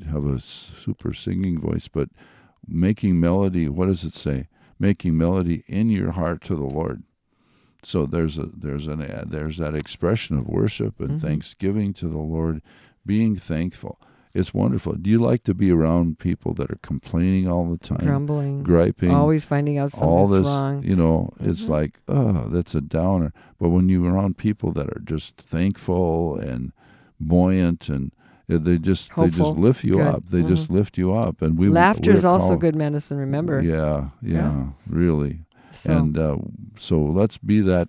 have 0.10 0.26
a 0.26 0.40
super 0.40 1.14
singing 1.14 1.60
voice, 1.60 1.88
but 1.88 2.10
making 2.68 3.20
melody. 3.20 3.70
What 3.70 3.88
does 3.88 4.04
it 4.04 4.14
say? 4.14 4.48
Making 4.80 5.18
melody 5.18 5.64
in 5.68 5.90
your 5.90 6.12
heart 6.12 6.42
to 6.46 6.56
the 6.56 6.64
Lord. 6.64 7.04
So 7.84 8.06
there's 8.06 8.38
a 8.38 8.50
there's 8.54 8.88
an 8.88 9.26
there's 9.28 9.58
that 9.58 9.76
expression 9.76 10.38
of 10.38 10.48
worship 10.48 11.00
and 11.00 11.12
mm-hmm. 11.12 11.18
thanksgiving 11.18 11.94
to 11.96 12.08
the 12.08 12.18
Lord, 12.18 12.62
being 13.06 13.36
thankful. 13.36 14.00
It's 14.34 14.52
wonderful. 14.54 14.94
Do 14.96 15.12
you 15.12 15.20
like 15.20 15.44
to 15.44 15.54
be 15.54 15.70
around 15.72 16.18
people 16.18 16.56
that 16.56 16.72
are 16.72 16.80
complaining 16.82 17.48
all 17.48 17.66
the 17.70 17.78
time, 17.78 18.00
Grumbling. 18.04 18.64
griping, 18.64 19.12
Always 19.12 19.46
finding 19.46 19.78
out 19.78 19.94
all 20.02 20.28
something's 20.28 20.46
this, 20.46 20.52
wrong. 20.52 20.84
you 20.84 20.96
know, 20.96 21.34
it's 21.40 21.66
Mhm. 21.66 21.70
like, 21.70 22.00
oh, 22.08 22.48
that's 22.50 22.74
a 22.74 22.82
downer. 22.82 23.32
But 23.60 23.70
when 23.70 23.90
you're 23.90 24.12
around 24.12 24.38
people 24.38 24.72
that 24.72 24.88
are 24.88 25.02
just 25.06 25.38
thankful 25.38 26.36
and 26.38 26.72
buoyant 27.20 27.90
and 27.90 28.12
uh, 28.52 28.58
they 28.58 28.78
just 28.78 29.16
they 29.16 29.30
just 29.30 29.56
lift 29.58 29.84
you 29.84 29.98
Good. 29.98 30.08
up. 30.08 30.26
They 30.28 30.44
just 30.44 30.70
lift 30.70 30.98
you 30.98 31.14
up. 31.14 31.42
And 31.42 31.58
we 31.58 31.70
Laughter 31.70 32.12
is 32.12 32.26
also 32.26 32.48
called- 32.50 32.62
good 32.62 32.76
medicine, 32.76 33.18
remember? 33.18 33.62
Yeah, 33.62 34.10
yeah, 34.22 34.34
Yeah. 34.34 34.66
really. 34.90 35.40
So- 35.74 35.94
And 35.94 36.18
uh, 36.18 36.38
so 36.80 37.02
let's 37.02 37.38
be 37.38 37.62
that 37.62 37.88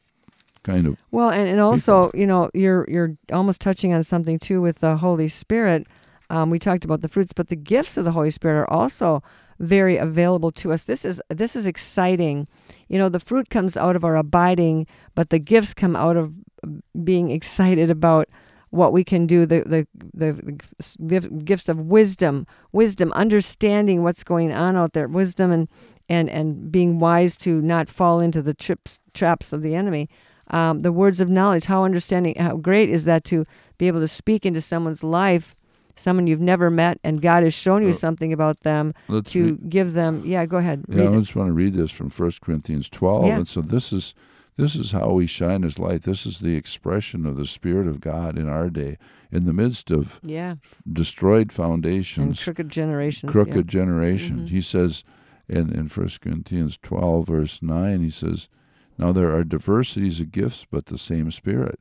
kind 0.63 0.87
of 0.87 0.97
Well, 1.11 1.31
and, 1.31 1.49
and 1.49 1.61
also, 1.61 2.11
you 2.15 2.27
know, 2.27 2.51
you're 2.55 2.85
you're 2.89 3.17
almost 3.33 3.61
touching 3.61 3.93
on 3.93 4.05
something 4.05 4.39
too 4.39 4.61
with 4.63 4.79
the 4.81 4.99
Holy 4.99 5.29
Spirit. 5.29 5.87
Um, 6.31 6.51
we 6.51 6.59
talked 6.59 6.85
about 6.85 7.01
the 7.01 7.09
fruits, 7.09 7.33
but 7.33 7.49
the 7.49 7.57
gifts 7.57 7.97
of 7.97 8.05
the 8.05 8.13
Holy 8.13 8.31
Spirit 8.31 8.61
are 8.61 8.71
also 8.71 9.23
very 9.59 9.97
available 9.97 10.51
to 10.51 10.73
us. 10.73 10.85
This 10.85 11.05
is 11.05 11.21
this 11.29 11.55
is 11.55 11.67
exciting. 11.67 12.49
You 12.89 12.99
know, 12.99 13.09
the 13.09 13.21
fruit 13.21 13.51
comes 13.51 13.77
out 13.77 13.97
of 13.97 14.05
our 14.05 14.17
abiding, 14.17 14.87
but 15.15 15.31
the 15.31 15.39
gifts 15.39 15.75
come 15.75 15.95
out 15.97 16.17
of 16.17 16.33
being 17.05 17.31
excited 17.31 17.91
about 17.91 18.29
what 18.71 18.93
we 18.93 19.05
can 19.05 19.27
do. 19.27 19.47
The 19.47 19.63
the 19.65 19.87
the, 20.13 20.59
the 20.99 21.21
gifts 21.45 21.69
of 21.69 21.79
wisdom, 21.79 22.47
wisdom, 22.73 23.13
understanding 23.13 24.03
what's 24.03 24.25
going 24.25 24.53
on 24.53 24.77
out 24.77 24.93
there, 24.93 25.07
wisdom 25.07 25.53
and 25.53 25.69
and 26.09 26.29
and 26.29 26.73
being 26.73 26.99
wise 26.99 27.37
to 27.39 27.61
not 27.61 27.89
fall 27.89 28.21
into 28.21 28.43
the 28.43 28.55
trips 28.55 28.99
traps 29.13 29.53
of 29.53 29.63
the 29.63 29.75
enemy 29.75 30.09
um, 30.49 30.81
the 30.81 30.93
words 30.93 31.21
of 31.21 31.29
knowledge. 31.29 31.65
How 31.65 31.85
understanding, 31.85 32.37
how 32.37 32.57
great 32.57 32.91
is 32.91 33.05
that 33.05 33.25
to 33.25 33.45
be 33.79 33.87
able 33.87 34.01
to 34.01 34.09
speak 34.09 34.45
into 34.45 34.61
someone's 34.61 35.03
life, 35.03 35.55
someone 35.97 36.27
you've 36.27 36.41
never 36.41 36.71
met, 36.71 36.99
and 37.05 37.21
God 37.23 37.43
has 37.43 37.55
shown 37.55 37.83
you 37.83 37.91
Uh, 37.91 37.93
something 37.95 38.33
about 38.33 38.61
them 38.61 38.93
let's 39.09 39.33
to 39.33 39.45
read- 39.45 39.71
give 39.71 39.93
them. 39.93 40.23
Yeah, 40.25 40.45
go 40.47 40.57
ahead. 40.59 40.85
Yeah, 40.89 41.05
I 41.05 41.13
it. 41.17 41.21
just 41.21 41.37
want 41.37 41.49
to 41.49 41.53
read 41.55 41.75
this 41.75 41.91
from 41.91 42.11
1 42.11 42.41
Corinthians 42.41 42.89
12. 42.89 43.27
Yeah. 43.27 43.37
And 43.39 43.49
so 43.49 43.61
this 43.61 43.93
is 43.93 44.15
this 44.57 44.77
is 44.77 44.93
how 44.93 45.11
we 45.15 45.27
shine 45.27 45.65
as 45.65 45.81
light. 45.81 46.03
This 46.03 46.25
is 46.27 46.39
the 46.39 46.55
expression 46.55 47.27
of 47.27 47.37
the 47.37 47.45
Spirit 47.47 47.89
of 47.89 48.01
God 48.01 48.39
in 48.39 48.49
our 48.49 48.71
day, 48.71 48.99
in 49.33 49.47
the 49.47 49.53
midst 49.53 49.91
of 49.91 50.21
Yeah, 50.23 50.55
destroyed 50.91 51.51
foundations 51.51 52.27
and 52.39 52.39
crooked 52.39 52.69
generations. 52.69 53.33
crooked 53.33 53.67
generation. 53.67 54.43
Mhm. 54.43 54.49
He 54.51 54.61
says 54.61 55.03
in, 55.49 55.73
in 55.73 55.89
1 55.89 56.21
Corinthians 56.21 56.79
12, 56.83 57.27
verse 57.27 57.63
9, 57.63 58.01
he 58.03 58.11
says, 58.11 58.49
Now 58.97 59.11
there 59.11 59.35
are 59.35 59.43
diversities 59.43 60.21
of 60.21 60.31
gifts, 60.31 60.65
but 60.71 60.87
the 60.87 60.99
same 60.99 61.33
Spirit. 61.33 61.81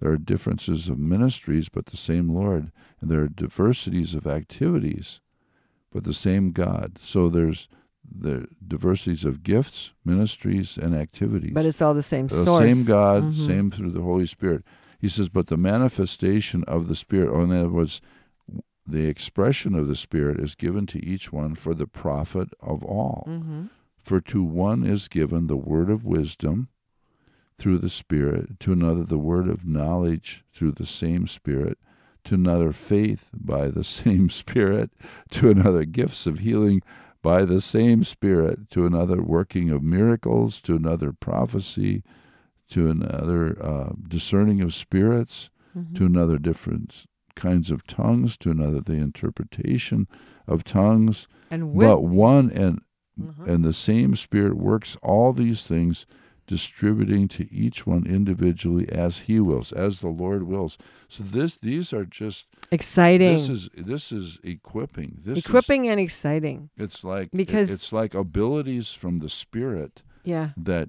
There 0.00 0.12
are 0.12 0.16
differences 0.16 0.88
of 0.88 0.98
ministries, 0.98 1.68
but 1.68 1.86
the 1.86 1.96
same 1.96 2.28
Lord. 2.28 2.70
And 3.00 3.10
there 3.10 3.22
are 3.22 3.28
diversities 3.28 4.14
of 4.14 4.26
activities, 4.26 5.20
but 5.92 6.04
the 6.04 6.14
same 6.14 6.52
God. 6.52 6.98
So 7.00 7.28
there's 7.28 7.68
the 8.10 8.46
diversities 8.66 9.24
of 9.24 9.42
gifts, 9.42 9.92
ministries, 10.04 10.78
and 10.78 10.94
activities. 10.94 11.52
But 11.52 11.66
it's 11.66 11.82
all 11.82 11.94
the 11.94 12.02
same 12.02 12.28
The 12.28 12.44
source. 12.44 12.58
same 12.58 12.84
God, 12.84 13.24
Mhm. 13.24 13.34
same 13.34 13.70
through 13.70 13.90
the 13.90 14.02
Holy 14.02 14.26
Spirit. 14.26 14.64
He 15.00 15.08
says, 15.08 15.28
but 15.28 15.46
the 15.48 15.56
manifestation 15.56 16.64
of 16.64 16.88
the 16.88 16.94
Spirit, 16.94 17.28
or 17.28 17.44
in 17.44 17.52
other 17.52 17.68
words, 17.68 18.00
the 18.86 19.06
expression 19.06 19.74
of 19.74 19.86
the 19.86 19.96
Spirit 19.96 20.40
is 20.40 20.54
given 20.54 20.86
to 20.86 21.04
each 21.04 21.32
one 21.32 21.54
for 21.54 21.74
the 21.74 21.86
profit 21.86 22.48
of 22.60 22.82
all. 22.84 23.24
hmm 23.26 23.66
For 23.98 24.20
to 24.22 24.42
one 24.42 24.84
is 24.84 25.06
given 25.08 25.46
the 25.48 25.56
word 25.56 25.90
of 25.90 26.04
wisdom 26.04 26.68
through 27.58 27.78
the 27.78 27.90
Spirit, 27.90 28.58
to 28.60 28.72
another 28.72 29.02
the 29.02 29.18
word 29.18 29.48
of 29.48 29.66
knowledge 29.66 30.44
through 30.52 30.72
the 30.72 30.86
same 30.86 31.26
Spirit, 31.26 31.76
to 32.24 32.34
another 32.36 32.72
faith 32.72 33.30
by 33.34 33.68
the 33.68 33.84
same 33.98 34.30
Spirit, 34.30 34.90
to 35.30 35.50
another 35.50 35.84
gifts 35.84 36.26
of 36.26 36.38
healing 36.40 36.80
by 37.20 37.44
the 37.44 37.60
same 37.60 38.04
Spirit, 38.04 38.70
to 38.70 38.86
another 38.86 39.20
working 39.20 39.70
of 39.70 39.82
miracles, 39.82 40.60
to 40.60 40.76
another 40.76 41.12
prophecy, 41.12 42.04
to 42.70 42.88
another 42.90 43.60
uh, 43.64 43.92
discerning 44.08 44.60
of 44.60 44.74
spirits, 44.74 45.50
Mm-hmm. 45.76 45.94
to 45.96 46.06
another 46.06 46.38
different 46.38 47.04
kinds 47.36 47.70
of 47.70 47.86
tongues, 47.86 48.38
to 48.38 48.50
another 48.50 48.80
the 48.80 48.94
interpretation 48.94 50.08
of 50.46 50.64
tongues. 50.64 51.28
And 51.50 51.72
with, 51.74 51.86
But 51.86 52.02
one 52.04 52.50
and 52.50 52.80
Mhm. 53.20 53.46
and 53.46 53.64
the 53.64 53.72
same 53.74 54.16
Spirit 54.16 54.56
works 54.56 54.96
all 55.02 55.32
these 55.34 55.64
things, 55.64 56.06
distributing 56.48 57.28
to 57.28 57.46
each 57.52 57.86
one 57.86 58.04
individually 58.06 58.88
as 58.90 59.20
He 59.20 59.38
wills, 59.38 59.70
as 59.72 60.00
the 60.00 60.08
Lord 60.08 60.42
wills. 60.42 60.76
So 61.08 61.22
this 61.22 61.56
these 61.56 61.92
are 61.92 62.04
just 62.04 62.48
exciting, 62.72 63.34
this 63.34 63.48
is 63.48 63.68
this 63.76 64.10
is 64.10 64.38
equipping. 64.42 65.18
This 65.24 65.46
equipping, 65.46 65.88
and 65.88 66.00
exciting. 66.00 66.70
It's 66.76 67.04
like 67.04 67.30
Because- 67.32 67.70
it's 67.70 67.92
like 67.92 68.14
abilities 68.14 68.92
from 68.92 69.20
the 69.20 69.28
Spirit 69.28 70.02
Yeah, 70.24 70.50
that 70.56 70.88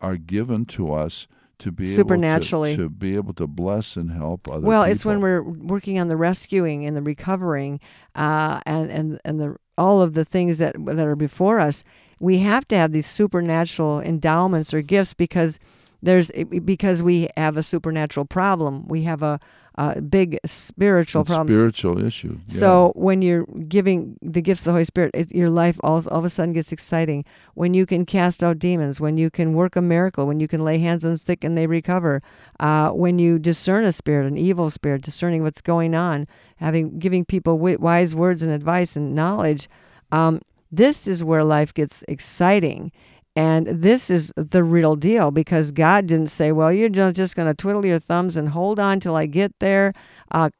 are 0.00 0.16
given 0.16 0.64
to 0.66 0.92
us 0.92 1.26
to 1.58 1.70
be 1.70 1.84
Supernaturally. 1.84 2.72
able 2.72 2.84
to, 2.84 2.88
to 2.88 2.88
be 2.90 3.16
able 3.16 3.34
to 3.34 3.46
bless 3.46 3.96
and 3.96 4.10
help 4.12 4.48
other 4.48 4.66
well, 4.66 4.82
people. 4.84 4.92
it's 4.92 5.04
when 5.04 5.20
we're 5.20 5.42
working 5.42 5.98
on 5.98 6.08
the 6.08 6.16
rescuing 6.16 6.86
and 6.86 6.96
the 6.96 7.02
recovering, 7.02 7.80
uh, 8.14 8.60
and 8.64 8.90
and 8.90 9.20
and 9.24 9.40
the 9.40 9.56
all 9.76 10.00
of 10.02 10.14
the 10.14 10.24
things 10.24 10.58
that 10.58 10.74
that 10.86 11.06
are 11.06 11.16
before 11.16 11.58
us. 11.60 11.84
We 12.20 12.38
have 12.40 12.68
to 12.68 12.76
have 12.76 12.92
these 12.92 13.06
supernatural 13.06 14.00
endowments 14.00 14.72
or 14.72 14.82
gifts 14.82 15.14
because 15.14 15.58
there's 16.02 16.30
because 16.64 17.02
we 17.02 17.28
have 17.36 17.56
a 17.56 17.62
supernatural 17.62 18.26
problem. 18.26 18.86
We 18.88 19.02
have 19.02 19.22
a, 19.22 19.38
a 19.74 20.00
big 20.00 20.38
spiritual 20.44 21.24
problem. 21.24 21.48
spiritual 21.48 22.04
issue. 22.04 22.38
yeah. 22.48 22.58
So 22.58 22.92
when 22.94 23.22
you're 23.22 23.44
giving 23.68 24.18
the 24.22 24.40
gifts 24.40 24.62
of 24.62 24.66
the 24.66 24.72
Holy 24.72 24.84
Spirit, 24.84 25.10
it, 25.14 25.34
your 25.34 25.50
life 25.50 25.78
all, 25.82 25.96
all 26.08 26.18
of 26.18 26.24
a 26.24 26.30
sudden 26.30 26.54
gets 26.54 26.72
exciting. 26.72 27.24
When 27.54 27.74
you 27.74 27.84
can 27.84 28.06
cast 28.06 28.42
out 28.42 28.58
demons, 28.58 29.00
when 29.00 29.16
you 29.16 29.30
can 29.30 29.52
work 29.52 29.76
a 29.76 29.82
miracle, 29.82 30.26
when 30.26 30.40
you 30.40 30.48
can 30.48 30.64
lay 30.64 30.78
hands 30.78 31.04
on 31.04 31.12
the 31.12 31.18
sick 31.18 31.44
and 31.44 31.56
they 31.56 31.66
recover, 31.66 32.22
uh, 32.60 32.90
when 32.90 33.18
you 33.18 33.38
discern 33.38 33.84
a 33.84 33.92
spirit, 33.92 34.26
an 34.26 34.38
evil 34.38 34.70
spirit, 34.70 35.02
discerning 35.02 35.42
what's 35.42 35.60
going 35.60 35.94
on, 35.94 36.26
having 36.56 36.98
giving 36.98 37.24
people 37.24 37.58
wise 37.58 38.14
words 38.14 38.42
and 38.42 38.52
advice 38.52 38.96
and 38.96 39.14
knowledge, 39.14 39.68
um, 40.12 40.40
this 40.70 41.06
is 41.06 41.24
where 41.24 41.44
life 41.44 41.74
gets 41.74 42.04
exciting. 42.08 42.92
And 43.36 43.66
this 43.66 44.10
is 44.10 44.32
the 44.36 44.64
real 44.64 44.96
deal 44.96 45.30
because 45.30 45.70
God 45.70 46.06
didn't 46.06 46.30
say, 46.30 46.52
well, 46.52 46.72
you're 46.72 46.88
just 46.88 47.36
going 47.36 47.48
to 47.48 47.54
twiddle 47.54 47.86
your 47.86 47.98
thumbs 47.98 48.36
and 48.36 48.48
hold 48.48 48.80
on 48.80 48.98
till 49.00 49.16
I 49.16 49.26
get 49.26 49.58
there. 49.60 49.92
Uh, 50.30 50.50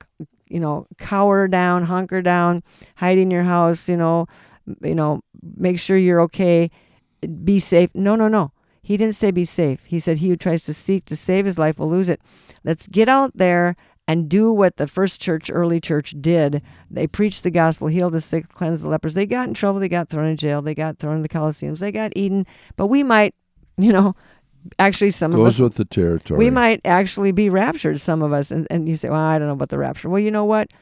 you 0.48 0.60
know, 0.60 0.86
cower 0.98 1.48
down, 1.48 1.84
hunker 1.84 2.22
down, 2.22 2.62
hide 2.96 3.18
in 3.18 3.30
your 3.30 3.42
house, 3.42 3.88
you 3.88 3.96
know, 3.96 4.26
you 4.82 4.94
know, 4.94 5.20
make 5.56 5.78
sure 5.78 5.96
you're 5.96 6.20
okay, 6.22 6.70
be 7.44 7.58
safe. 7.58 7.90
No, 7.94 8.16
no, 8.16 8.28
no. 8.28 8.52
He 8.82 8.96
didn't 8.96 9.14
say 9.14 9.30
be 9.30 9.44
safe. 9.44 9.84
He 9.84 10.00
said 10.00 10.18
he 10.18 10.28
who 10.28 10.36
tries 10.36 10.64
to 10.64 10.74
seek 10.74 11.04
to 11.06 11.16
save 11.16 11.46
his 11.46 11.58
life 11.58 11.78
will 11.78 11.90
lose 11.90 12.08
it. 12.08 12.20
Let's 12.64 12.86
get 12.86 13.08
out 13.08 13.32
there 13.36 13.76
and 14.10 14.28
do 14.28 14.52
what 14.52 14.76
the 14.76 14.88
first 14.88 15.20
church, 15.20 15.52
early 15.52 15.80
church, 15.80 16.16
did. 16.20 16.62
They 16.90 17.06
preached 17.06 17.44
the 17.44 17.50
gospel, 17.52 17.86
healed 17.86 18.12
the 18.12 18.20
sick, 18.20 18.52
cleansed 18.52 18.82
the 18.82 18.88
lepers. 18.88 19.14
They 19.14 19.24
got 19.24 19.46
in 19.46 19.54
trouble. 19.54 19.78
They 19.78 19.88
got 19.88 20.08
thrown 20.08 20.26
in 20.26 20.36
jail. 20.36 20.62
They 20.62 20.74
got 20.74 20.98
thrown 20.98 21.14
in 21.14 21.22
the 21.22 21.28
Colosseums. 21.28 21.78
They 21.78 21.92
got 21.92 22.10
eaten. 22.16 22.44
But 22.74 22.88
we 22.88 23.04
might, 23.04 23.36
you 23.78 23.92
know, 23.92 24.16
actually 24.80 25.12
some 25.12 25.32
of 25.32 25.38
us 25.38 25.44
Goes 25.44 25.60
with 25.60 25.74
the 25.76 25.84
territory. 25.84 26.38
we 26.38 26.50
might 26.50 26.80
actually 26.84 27.30
be 27.30 27.50
raptured, 27.50 28.00
some 28.00 28.20
of 28.20 28.32
us. 28.32 28.50
And, 28.50 28.66
and 28.68 28.88
you 28.88 28.96
say, 28.96 29.10
well, 29.10 29.20
I 29.20 29.38
don't 29.38 29.46
know 29.46 29.54
about 29.54 29.68
the 29.68 29.78
rapture. 29.78 30.08
Well, 30.08 30.18
you 30.20 30.32
know 30.32 30.44
what? 30.44 30.72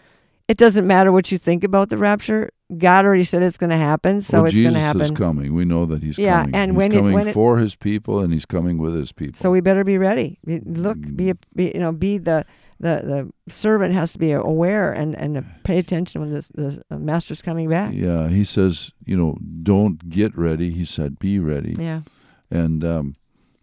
It 0.48 0.56
doesn't 0.56 0.86
matter 0.86 1.12
what 1.12 1.30
you 1.30 1.36
think 1.36 1.62
about 1.64 1.90
the 1.90 1.98
rapture. 1.98 2.50
God 2.78 3.04
already 3.04 3.24
said 3.24 3.42
it's 3.42 3.58
going 3.58 3.68
to 3.68 3.76
happen, 3.76 4.22
so 4.22 4.38
well, 4.38 4.46
it's 4.46 4.54
going 4.54 4.72
to 4.72 4.78
happen. 4.80 5.00
Jesus 5.00 5.10
is 5.12 5.18
coming. 5.18 5.54
We 5.54 5.66
know 5.66 5.84
that 5.84 6.02
he's 6.02 6.18
Yeah, 6.18 6.40
coming. 6.40 6.54
and 6.54 6.70
he's 6.70 6.78
when 6.78 6.92
it- 6.92 7.02
when 7.02 7.28
it- 7.28 7.34
for 7.34 7.58
his 7.58 7.74
people, 7.74 8.20
and 8.20 8.32
he's 8.32 8.46
coming 8.46 8.78
with 8.78 8.94
his 8.94 9.12
people. 9.12 9.36
So 9.38 9.50
we 9.50 9.60
better 9.60 9.84
be 9.84 9.98
ready. 9.98 10.38
Look, 10.46 10.98
be, 11.14 11.34
mm. 11.34 11.38
be 11.54 11.72
you 11.74 11.80
know, 11.80 11.92
be 11.92 12.16
the 12.16 12.46
the 12.80 13.32
the 13.46 13.52
servant 13.52 13.94
has 13.94 14.12
to 14.12 14.18
be 14.18 14.32
aware 14.32 14.92
and 14.92 15.14
and 15.16 15.44
pay 15.64 15.78
attention 15.78 16.20
when 16.20 16.32
this 16.32 16.48
the 16.48 16.82
master's 16.90 17.42
coming 17.42 17.68
back. 17.68 17.92
yeah, 17.94 18.28
he 18.28 18.44
says, 18.44 18.90
you 19.04 19.16
know, 19.16 19.36
don't 19.62 20.08
get 20.08 20.36
ready. 20.36 20.70
He 20.70 20.84
said, 20.84 21.18
be 21.18 21.38
ready. 21.38 21.74
Yeah. 21.78 22.02
And 22.50 22.84
um, 22.84 23.16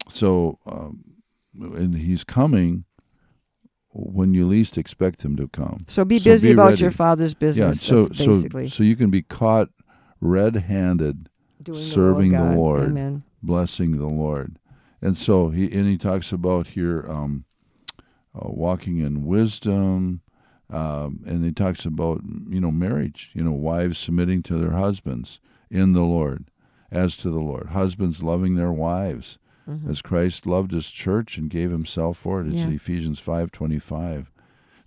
so, 0.08 0.58
um, 0.66 1.02
and 1.58 1.94
he's 1.94 2.22
coming 2.24 2.84
when 3.90 4.34
you 4.34 4.46
least 4.46 4.76
expect 4.76 5.24
him 5.24 5.36
to 5.36 5.48
come. 5.48 5.86
So 5.88 6.04
be 6.04 6.18
So 6.18 6.30
busy 6.32 6.48
be 6.48 6.52
about 6.52 6.70
ready. 6.70 6.82
your 6.82 6.90
father's 6.90 7.32
business. 7.34 7.82
yeah. 7.82 7.88
So 7.88 8.04
so 8.12 8.26
basically 8.26 8.68
so 8.68 8.82
you 8.82 8.94
can 8.96 9.10
be 9.10 9.22
caught 9.22 9.70
red-handed 10.20 11.28
serving 11.72 12.32
the, 12.32 12.38
the 12.38 12.42
of 12.44 12.48
God. 12.50 12.56
Lord. 12.56 12.82
Amen. 12.90 13.22
blessing 13.42 13.98
the 13.98 14.06
Lord. 14.06 14.58
And 15.00 15.16
so 15.16 15.48
he 15.48 15.64
and 15.72 15.86
he 15.88 15.96
talks 15.96 16.30
about 16.32 16.68
here 16.68 17.04
um, 17.08 17.44
uh, 18.36 18.48
walking 18.50 18.98
in 18.98 19.24
wisdom, 19.24 20.20
um, 20.70 21.20
and 21.26 21.44
he 21.44 21.52
talks 21.52 21.84
about 21.84 22.20
you 22.48 22.60
know 22.60 22.70
marriage, 22.70 23.30
you 23.34 23.42
know 23.42 23.52
wives 23.52 23.98
submitting 23.98 24.42
to 24.44 24.58
their 24.58 24.72
husbands 24.72 25.40
in 25.70 25.92
the 25.92 26.02
Lord, 26.02 26.46
as 26.90 27.16
to 27.18 27.30
the 27.30 27.38
Lord, 27.40 27.68
husbands 27.68 28.22
loving 28.22 28.54
their 28.56 28.72
wives 28.72 29.38
Mhm. 29.68 29.88
as 29.90 30.00
Christ 30.02 30.46
loved 30.46 30.70
his 30.72 30.88
church 30.90 31.38
and 31.38 31.50
gave 31.50 31.70
himself 31.72 32.18
for 32.18 32.40
it. 32.40 32.48
It's 32.48 32.56
Yeah. 32.56 32.68
Ephesians 32.68 33.18
five 33.18 33.50
twenty 33.52 33.78
five. 33.78 34.30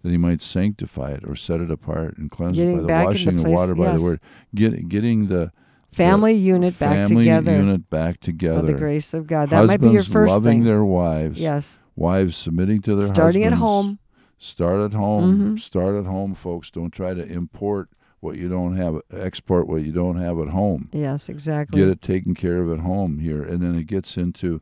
That 0.01 0.11
he 0.11 0.17
might 0.17 0.41
sanctify 0.41 1.11
it 1.11 1.23
or 1.27 1.35
set 1.35 1.59
it 1.59 1.69
apart 1.69 2.17
and 2.17 2.31
cleanse 2.31 2.55
Getting 2.55 2.77
it 2.77 2.87
by 2.87 2.99
the 2.99 3.05
washing 3.05 3.39
of 3.39 3.45
water 3.47 3.75
by 3.75 3.83
yes. 3.91 3.97
the 3.99 4.03
word. 4.05 4.19
Get, 4.55 4.87
getting 4.87 5.27
the 5.27 5.51
Family 5.91 6.31
the 6.33 6.39
unit 6.39 6.79
back 6.79 7.07
together. 7.07 7.43
family 7.43 7.57
unit 7.65 7.89
back 7.89 8.19
together. 8.21 8.61
by 8.61 8.67
the 8.67 8.73
grace 8.77 9.13
of 9.13 9.27
God. 9.27 9.49
That 9.49 9.65
might 9.65 9.81
be 9.81 9.87
your 9.87 9.95
Husbands 9.97 10.13
first 10.13 10.31
loving 10.31 10.59
thing. 10.59 10.63
their 10.63 10.85
wives. 10.85 11.41
yes. 11.41 11.79
Wives 11.99 12.37
submitting 12.37 12.81
to 12.81 12.91
their 12.91 13.07
husbands. 13.07 13.15
Starting 13.17 13.43
at 13.43 13.53
home. 13.53 13.99
Start 14.37 14.79
at 14.81 14.97
home. 14.97 15.55
Mhm. 15.55 15.59
Start 15.59 15.95
at 15.97 16.05
home, 16.05 16.33
folks. 16.33 16.71
Don't 16.71 16.91
try 16.91 17.13
to 17.13 17.25
import 17.29 17.89
what 18.21 18.37
you 18.37 18.47
don't 18.47 18.75
have, 18.77 19.01
export 19.11 19.67
what 19.67 19.83
you 19.83 19.91
don't 19.91 20.15
have 20.17 20.39
at 20.39 20.49
home. 20.49 20.89
Yes, 20.93 21.27
exactly. 21.29 21.79
Get 21.79 21.89
it 21.89 22.01
taken 22.01 22.33
care 22.35 22.61
of 22.61 22.71
at 22.71 22.79
home 22.79 23.19
here. 23.19 23.43
And 23.43 23.61
then 23.61 23.75
it 23.75 23.85
gets 23.87 24.17
into 24.17 24.61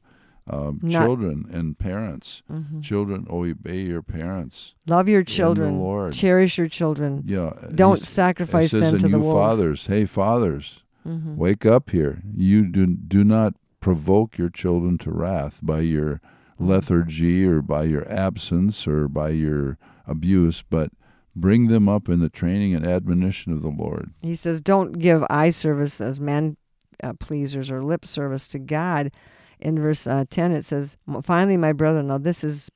um, 0.50 0.80
Not- 0.82 1.04
children 1.06 1.46
and 1.52 1.78
parents. 1.78 2.42
Mhm. 2.50 2.82
Children, 2.82 3.28
obey 3.30 3.82
your 3.82 4.02
parents. 4.02 4.76
Love 4.88 5.10
your 5.10 5.22
children. 5.22 5.78
Lord. 5.78 6.14
Cherish 6.14 6.58
your 6.58 6.70
children. 6.70 7.24
Yeah. 7.28 7.52
Don't 7.76 8.00
sacrifice 8.02 8.72
them 8.72 8.98
to 8.98 9.10
the 9.10 9.20
wolves. 9.20 9.34
fathers, 9.34 9.88
hey 9.88 10.06
fathers, 10.06 10.84
Mhm. 11.06 11.36
Wake 11.36 11.66
up 11.66 11.90
here. 11.90 12.22
You 12.34 12.66
do, 12.66 12.86
do 12.88 13.26
not 13.26 13.56
provoke 13.82 14.38
your 14.38 14.50
children 14.50 14.98
to 15.00 15.12
wrath 15.12 15.60
by 15.62 15.82
your 15.82 16.22
lethargy 16.60 17.46
or 17.46 17.62
by 17.62 17.84
your 17.84 18.10
absence 18.12 18.88
or 18.88 19.08
by 19.08 19.30
your 19.30 19.78
abuse, 20.06 20.64
but 20.68 20.92
bring 21.36 21.68
them 21.68 21.88
up 21.88 22.10
in 22.10 22.20
the 22.20 22.30
training 22.30 22.74
and 22.74 22.86
admonition 22.86 23.54
of 23.54 23.62
the 23.62 23.70
Lord. 23.70 24.12
He 24.22 24.36
says, 24.36 24.60
don't 24.62 24.94
give 24.94 25.24
eye 25.30 25.52
service 25.52 26.02
as 26.02 26.20
man 26.20 26.58
uh, 27.04 27.14
pleasers 27.14 27.70
or 27.70 27.84
lip 27.84 28.06
service 28.06 28.48
to 28.50 28.60
God. 28.60 29.12
In 29.60 29.80
verse 29.80 30.06
uh, 30.06 30.26
10, 30.30 30.52
it 30.52 30.66
says, 30.66 30.98
finally, 31.24 31.58
my 31.58 31.74
brethren, 31.74 32.08
now 32.08 32.18
this 32.18 32.44
is 32.44 32.70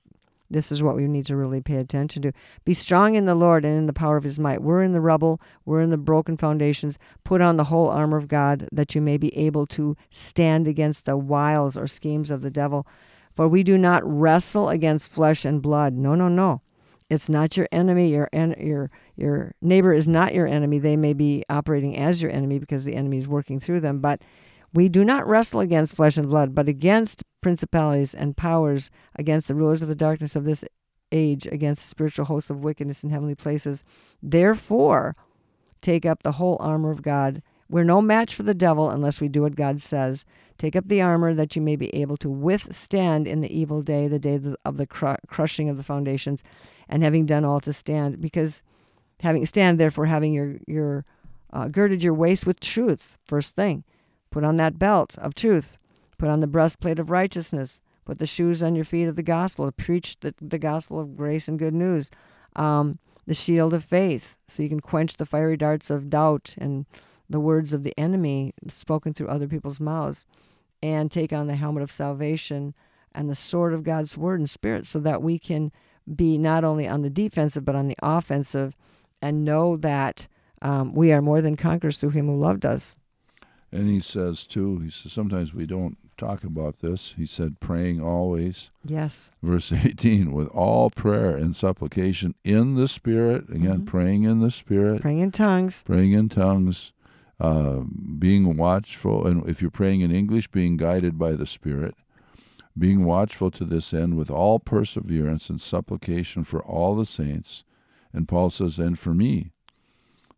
this 0.52 0.70
is 0.70 0.84
what 0.84 0.98
we 0.98 1.08
need 1.08 1.26
to 1.28 1.38
really 1.38 1.62
pay 1.62 1.78
attention 1.78 2.22
to. 2.24 2.34
Be 2.66 2.74
strong 2.74 3.16
in 3.16 3.26
the 3.26 3.36
Lord 3.36 3.64
and 3.64 3.78
in 3.78 3.86
the 3.86 3.94
power 3.94 4.18
of 4.18 4.26
his 4.26 4.38
might. 4.38 4.62
We're 4.62 4.84
in 4.84 4.92
the 4.92 5.00
rubble, 5.00 5.40
we're 5.64 5.80
in 5.80 5.92
the 5.92 5.98
broken 5.98 6.36
foundations. 6.36 7.00
Put 7.24 7.40
on 7.40 7.56
the 7.56 7.64
whole 7.66 7.88
armor 7.88 8.18
of 8.18 8.28
God 8.28 8.68
that 8.70 8.94
you 8.94 9.00
may 9.00 9.16
be 9.16 9.36
able 9.38 9.66
to 9.68 9.96
stand 10.10 10.68
against 10.68 11.06
the 11.06 11.16
wiles 11.16 11.78
or 11.78 11.88
schemes 11.88 12.30
of 12.30 12.42
the 12.42 12.52
devil. 12.52 12.86
For 13.42 13.48
we 13.48 13.64
do 13.64 13.76
not 13.76 14.04
wrestle 14.06 14.70
against 14.70 15.12
flesh 15.12 15.46
and 15.46 15.64
blood. 15.64 15.96
No, 15.96 16.14
no, 16.14 16.28
no. 16.28 16.62
It's 17.10 17.28
not 17.28 17.58
your 17.58 17.68
enemy. 17.72 18.12
Your 18.12 18.30
en- 18.32 18.54
your 18.60 18.92
your 19.16 19.56
neighbor 19.64 19.94
is 19.94 20.08
not 20.08 20.36
your 20.36 20.46
enemy. 20.46 20.78
They 20.78 20.96
may 20.96 21.14
be 21.14 21.44
operating 21.50 21.98
as 21.98 22.22
your 22.22 22.30
enemy 22.30 22.60
because 22.60 22.84
the 22.84 22.94
enemy 22.94 23.18
is 23.18 23.28
working 23.28 23.60
through 23.60 23.80
them. 23.80 24.00
But 24.00 24.22
we 24.76 24.90
do 24.90 25.04
not 25.04 25.28
wrestle 25.28 25.60
against 25.60 25.96
flesh 25.96 26.18
and 26.18 26.30
blood, 26.30 26.54
but 26.54 26.68
against 26.68 27.24
principalities 27.42 28.14
and 28.14 28.38
powers, 28.38 28.92
against 29.16 29.48
the 29.48 29.56
rulers 29.56 29.82
of 29.82 29.88
the 29.88 29.96
darkness 29.96 30.36
of 30.36 30.46
this 30.46 30.64
age, 31.12 31.48
against 31.48 31.82
the 31.82 31.88
spiritual 31.88 32.26
hosts 32.26 32.52
of 32.52 32.64
wickedness 32.64 33.04
in 33.04 33.10
heavenly 33.10 33.34
places. 33.34 33.84
Therefore, 34.22 35.16
take 35.82 36.06
up 36.06 36.22
the 36.22 36.34
whole 36.34 36.58
armor 36.60 36.92
of 36.92 37.02
God. 37.02 37.42
We're 37.72 37.86
no 37.86 38.02
match 38.02 38.36
for 38.36 38.44
the 38.44 38.54
devil 38.54 38.90
unless 38.90 39.22
we 39.22 39.30
do 39.30 39.44
what 39.44 39.56
God 39.56 39.82
says. 39.82 40.26
Take 40.58 40.76
up 40.76 40.90
the 40.90 41.02
armor 41.02 41.34
that 41.34 41.56
you 41.56 41.62
may 41.62 41.78
be 41.78 41.88
able 41.96 42.18
to 42.18 42.30
withstand 42.30 43.28
in 43.28 43.40
the 43.40 43.58
evil 43.58 43.82
day, 43.82 44.10
the 44.10 44.20
day 44.20 44.42
of 44.66 44.76
the, 44.76 44.86
crushing 45.28 45.70
of 45.70 45.78
the 45.78 45.84
foundations, 45.84 46.44
and 46.90 47.02
having 47.02 47.26
done 47.26 47.46
all 47.46 47.62
to 47.62 47.72
stand. 47.72 48.20
Because 48.20 48.62
having 49.22 49.46
stand, 49.46 49.80
therefore, 49.80 50.08
having 50.08 50.34
your 50.34 50.58
your 50.68 51.06
uh, 51.54 51.70
girded 51.70 52.04
your 52.04 52.14
waist 52.14 52.46
with 52.46 52.60
truth. 52.60 53.18
First 53.24 53.56
thing, 53.56 53.86
put 54.32 54.44
on 54.44 54.58
that 54.58 54.78
belt 54.78 55.18
of 55.20 55.34
truth. 55.34 55.78
Put 56.18 56.28
on 56.28 56.42
the 56.42 56.48
breastplate 56.48 57.00
of 57.00 57.10
righteousness. 57.10 57.80
Put 58.04 58.20
the 58.20 58.28
shoes 58.28 58.62
on 58.62 58.76
your 58.76 58.86
feet 58.86 59.08
of 59.08 59.16
the 59.16 59.24
gospel 59.24 59.72
preach 59.72 60.20
the, 60.20 60.36
the 60.42 60.60
gospel 60.60 61.00
of 61.00 61.16
grace 61.16 61.48
and 61.48 61.58
good 61.58 61.74
news. 61.74 62.12
Um, 62.58 63.00
the 63.26 63.34
shield 63.34 63.74
of 63.74 63.86
faith, 63.86 64.38
so 64.50 64.62
you 64.62 64.68
can 64.68 64.82
quench 64.82 65.16
the 65.16 65.26
fiery 65.26 65.56
darts 65.56 65.90
of 65.90 66.10
doubt 66.10 66.56
and 66.58 66.86
the 67.32 67.40
words 67.40 67.74
of 67.74 67.84
the 67.84 67.94
enemy 67.98 68.54
spoken 68.68 69.14
through 69.14 69.28
other 69.30 69.48
people's 69.48 69.80
mouths. 69.80 70.26
And 70.84 71.12
take 71.12 71.32
on 71.32 71.46
the 71.46 71.56
helmet 71.56 71.84
of 71.84 71.92
salvation 71.92 72.74
and 73.14 73.30
the 73.30 73.36
sword 73.36 73.72
of 73.74 73.84
God's 73.84 74.18
word 74.18 74.40
and 74.40 74.50
spirit 74.50 74.88
so 74.88 75.00
that 75.02 75.22
we 75.22 75.38
can 75.38 75.72
be 76.16 76.40
not 76.40 76.64
only 76.64 76.88
on 76.88 77.04
the 77.04 77.10
defensive 77.12 77.64
but 77.64 77.76
on 77.76 77.86
the 77.88 77.96
offensive 78.02 78.76
and 79.22 79.46
know 79.46 79.78
that 79.78 80.28
um, 80.64 80.96
we 80.96 81.12
are 81.14 81.22
more 81.22 81.40
than 81.40 81.56
conquerors 81.56 82.00
through 82.00 82.10
him 82.10 82.26
who 82.26 82.36
loved 82.40 82.66
us. 82.66 82.96
And 83.72 83.88
he 83.90 84.00
says, 84.00 84.46
too, 84.48 84.80
he 84.80 84.90
says, 84.90 85.14
sometimes 85.14 85.54
we 85.54 85.68
don't 85.68 85.98
talk 86.18 86.44
about 86.44 86.80
this. 86.80 87.14
He 87.16 87.28
said, 87.28 87.60
praying 87.60 88.02
always. 88.02 88.72
Yes. 88.84 89.30
Verse 89.44 89.72
18, 89.86 90.32
with 90.34 90.48
all 90.48 90.90
prayer 90.90 91.38
and 91.38 91.56
supplication 91.56 92.34
in 92.44 92.74
the 92.74 92.88
Spirit. 92.88 93.50
Again, 93.50 93.82
Mhm. 93.82 93.86
praying 93.86 94.24
in 94.24 94.40
the 94.40 94.50
Spirit. 94.52 95.02
Praying 95.02 95.20
in 95.20 95.32
tongues. 95.32 95.84
praying 95.86 96.12
in 96.14 96.28
tongues, 96.28 96.92
uh, 97.42 97.82
being 98.20 98.56
watchful, 98.56 99.26
and 99.26 99.50
if 99.50 99.62
you're 99.62 99.72
praying 99.72 100.02
in 100.02 100.12
English, 100.12 100.48
being 100.50 100.78
guided 100.78 101.18
by 101.18 101.32
the 101.32 101.48
Spirit, 101.48 101.96
being 102.78 103.04
watchful 103.04 103.50
to 103.50 103.66
this 103.66 103.94
end 103.96 104.16
with 104.16 104.30
all 104.30 104.60
perseverance 104.60 105.50
and 105.50 105.60
supplication 105.60 106.44
for 106.44 106.64
all 106.64 106.96
the 106.96 107.06
saints. 107.06 107.64
And 108.14 108.28
Paul 108.28 108.52
says, 108.52 108.78
and 108.78 108.98
for 108.98 109.16
me, 109.16 109.54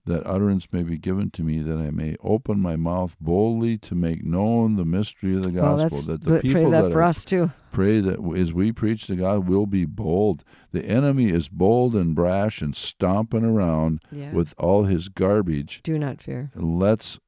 that 0.05 0.25
utterance 0.27 0.67
may 0.71 0.83
be 0.83 0.97
given 0.97 1.31
to 1.31 1.43
me, 1.43 1.61
that 1.61 1.77
I 1.77 1.89
may 1.91 2.15
open 2.21 2.59
my 2.59 2.75
mouth 2.75 3.15
boldly 3.21 3.77
to 3.79 3.95
make 3.95 4.23
known 4.23 4.75
the 4.75 4.83
mystery 4.85 5.35
of 5.37 5.43
the 5.43 5.51
gospel. 5.51 5.89
that's, 5.89 6.07
that 6.07 6.21
the 6.23 6.29
pray 6.31 6.41
people 6.41 6.71
that, 6.71 6.81
that 6.83 6.91
for 6.91 6.99
are 6.99 7.03
us 7.03 7.23
too. 7.23 7.51
pray 7.71 8.01
that 8.01 8.19
as 8.37 8.53
we 8.53 8.71
preach 8.73 9.07
to 9.07 9.15
God, 9.15 9.47
we'll 9.47 9.65
be 9.65 9.85
bold. 9.85 10.43
The 10.71 10.83
enemy 10.85 11.29
is 11.29 11.47
bold 11.47 11.95
and 11.95 12.13
brash 12.15 12.61
and 12.61 12.75
stomping 12.75 13.45
around 13.45 14.01
Yeah. 14.11 14.31
with 14.33 14.53
all 14.57 14.83
his 14.83 15.07
garbage. 15.07 15.81
Do 15.83 15.97
not 15.97 16.21
fear. 16.21 16.49
Let's 16.55 17.19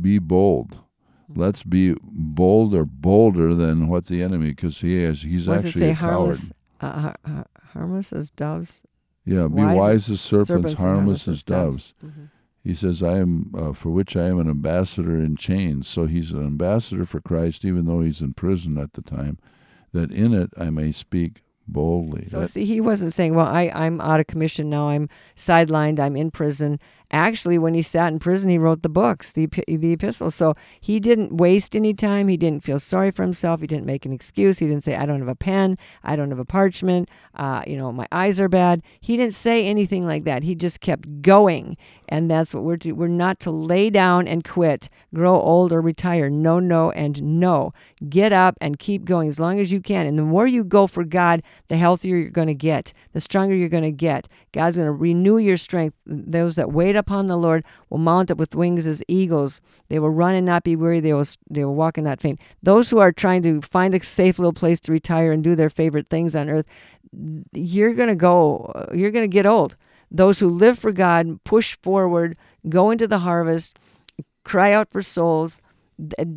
be 0.00 0.18
bold. 0.18 0.78
Let's 1.34 1.62
be 1.62 1.94
bolder, 2.02 2.84
bolder 2.84 3.54
than 3.54 3.88
what 3.88 4.06
the 4.06 4.22
enemy, 4.22 4.50
because 4.50 4.80
he 4.80 5.02
is. 5.02 5.22
He's 5.22 5.48
What 5.48 5.56
does 5.56 5.64
it 5.64 5.68
actually 5.68 5.80
say? 5.80 5.90
a 5.90 5.94
coward. 5.94 6.10
Harmless, 6.12 6.52
uh, 6.80 7.12
har- 7.26 7.46
harmless 7.72 8.12
as 8.12 8.30
doves. 8.30 8.82
Yeah, 9.24 9.46
be 9.48 9.54
Wise 9.62 9.76
wise, 9.76 10.10
as 10.10 10.20
serpents, 10.20 10.48
serpents 10.48 10.70
and 10.72 10.78
harmless 10.80 11.28
as 11.28 11.42
doves. 11.44 11.94
Mhm. 12.04 12.28
He 12.64 12.74
says, 12.74 13.02
"I 13.02 13.18
am 13.18 13.50
uh, 13.56 13.72
for 13.72 13.90
which 13.90 14.16
I 14.16 14.24
am 14.28 14.38
an 14.38 14.48
ambassador 14.50 15.16
in 15.20 15.36
chains." 15.36 15.86
So 15.88 16.06
he's 16.06 16.32
an 16.32 16.44
ambassador 16.44 17.04
for 17.04 17.20
Christ, 17.20 17.64
even 17.64 17.86
though 17.86 18.00
he's 18.00 18.20
in 18.20 18.34
prison 18.34 18.78
at 18.78 18.92
the 18.94 19.02
time. 19.02 19.38
That 19.92 20.10
in 20.10 20.32
it 20.34 20.50
I 20.56 20.70
may 20.70 20.90
speak 20.92 21.42
boldly. 21.68 22.26
So 22.26 22.40
That- 22.40 22.50
see, 22.50 22.64
he 22.64 22.80
wasn't 22.80 23.12
saying, 23.12 23.34
"Well, 23.34 23.46
I 23.46 23.70
I'm 23.74 24.00
out 24.00 24.18
of 24.20 24.26
commission 24.26 24.68
now. 24.70 24.88
I'm 24.88 25.08
sidelined. 25.36 26.00
I'm 26.00 26.16
in 26.16 26.30
prison, 26.30 26.78
Actually, 27.12 27.58
when 27.58 27.74
he 27.74 27.82
sat 27.82 28.10
in 28.10 28.18
prison, 28.18 28.48
he 28.48 28.56
wrote 28.56 28.82
the 28.82 28.88
books, 28.88 29.32
the 29.32 29.46
the 29.68 29.92
epistles. 29.92 30.34
So 30.34 30.54
he 30.80 30.98
didn't 30.98 31.36
waste 31.36 31.76
any 31.76 31.92
time. 31.92 32.28
He 32.28 32.38
didn't 32.38 32.64
feel 32.64 32.78
sorry 32.78 33.10
for 33.10 33.22
himself. 33.22 33.60
He 33.60 33.66
didn't 33.66 33.84
make 33.84 34.06
an 34.06 34.12
excuse. 34.12 34.58
He 34.58 34.66
didn't 34.66 34.84
say, 34.84 34.96
"I 34.96 35.04
don't 35.04 35.18
have 35.18 35.28
a 35.28 35.34
pen. 35.34 35.76
I 36.02 36.16
don't 36.16 36.30
have 36.30 36.38
a 36.38 36.44
parchment. 36.46 37.10
Uh, 37.34 37.62
you 37.66 37.76
know, 37.76 37.92
my 37.92 38.08
eyes 38.10 38.40
are 38.40 38.48
bad." 38.48 38.82
He 39.00 39.18
didn't 39.18 39.34
say 39.34 39.66
anything 39.66 40.06
like 40.06 40.24
that. 40.24 40.42
He 40.42 40.54
just 40.54 40.80
kept 40.80 41.20
going, 41.20 41.76
and 42.08 42.30
that's 42.30 42.54
what 42.54 42.64
we're 42.64 42.78
to. 42.78 42.92
We're 42.92 43.08
not 43.08 43.40
to 43.40 43.50
lay 43.50 43.90
down 43.90 44.26
and 44.26 44.42
quit, 44.42 44.88
grow 45.14 45.38
old 45.38 45.70
or 45.70 45.82
retire. 45.82 46.30
No, 46.30 46.58
no, 46.60 46.92
and 46.92 47.22
no. 47.22 47.74
Get 48.08 48.32
up 48.32 48.56
and 48.60 48.78
keep 48.78 49.04
going 49.04 49.28
as 49.28 49.38
long 49.38 49.60
as 49.60 49.70
you 49.70 49.80
can. 49.80 50.06
And 50.06 50.18
the 50.18 50.22
more 50.22 50.46
you 50.46 50.64
go 50.64 50.86
for 50.86 51.04
God, 51.04 51.42
the 51.68 51.76
healthier 51.76 52.16
you're 52.16 52.30
going 52.30 52.48
to 52.48 52.54
get, 52.54 52.94
the 53.12 53.20
stronger 53.20 53.54
you're 53.54 53.68
going 53.68 53.82
to 53.82 53.92
get. 53.92 54.28
God's 54.52 54.76
going 54.76 54.86
to 54.86 54.92
renew 54.92 55.38
your 55.38 55.56
strength. 55.56 55.96
Those 56.06 56.56
that 56.56 56.72
wait 56.72 56.96
upon 57.02 57.26
the 57.26 57.36
Lord 57.36 57.64
will 57.90 57.98
mount 57.98 58.30
up 58.30 58.38
with 58.38 58.54
wings 58.54 58.86
as 58.86 59.02
eagles. 59.08 59.60
They 59.88 59.98
will 59.98 60.10
run 60.10 60.34
and 60.34 60.46
not 60.46 60.64
be 60.64 60.76
weary. 60.76 61.00
They 61.00 61.12
will 61.12 61.26
they 61.50 61.64
will 61.64 61.74
walk 61.74 61.98
and 61.98 62.06
not 62.06 62.20
faint. 62.20 62.40
Those 62.62 62.88
who 62.88 62.98
are 62.98 63.12
trying 63.12 63.42
to 63.42 63.60
find 63.60 63.94
a 63.94 64.02
safe 64.02 64.38
little 64.38 64.52
place 64.52 64.80
to 64.80 64.92
retire 64.92 65.32
and 65.32 65.44
do 65.44 65.54
their 65.54 65.70
favorite 65.70 66.08
things 66.08 66.34
on 66.34 66.48
earth, 66.48 66.66
you're 67.52 67.94
going 67.94 68.08
to 68.08 68.14
go. 68.14 68.88
You're 68.94 69.10
going 69.10 69.28
to 69.28 69.34
get 69.34 69.46
old. 69.46 69.76
Those 70.10 70.38
who 70.38 70.48
live 70.48 70.78
for 70.78 70.92
God, 70.92 71.42
push 71.44 71.76
forward, 71.82 72.36
go 72.68 72.90
into 72.90 73.06
the 73.06 73.20
harvest, 73.20 73.78
cry 74.44 74.72
out 74.72 74.90
for 74.90 75.02
souls, 75.02 75.60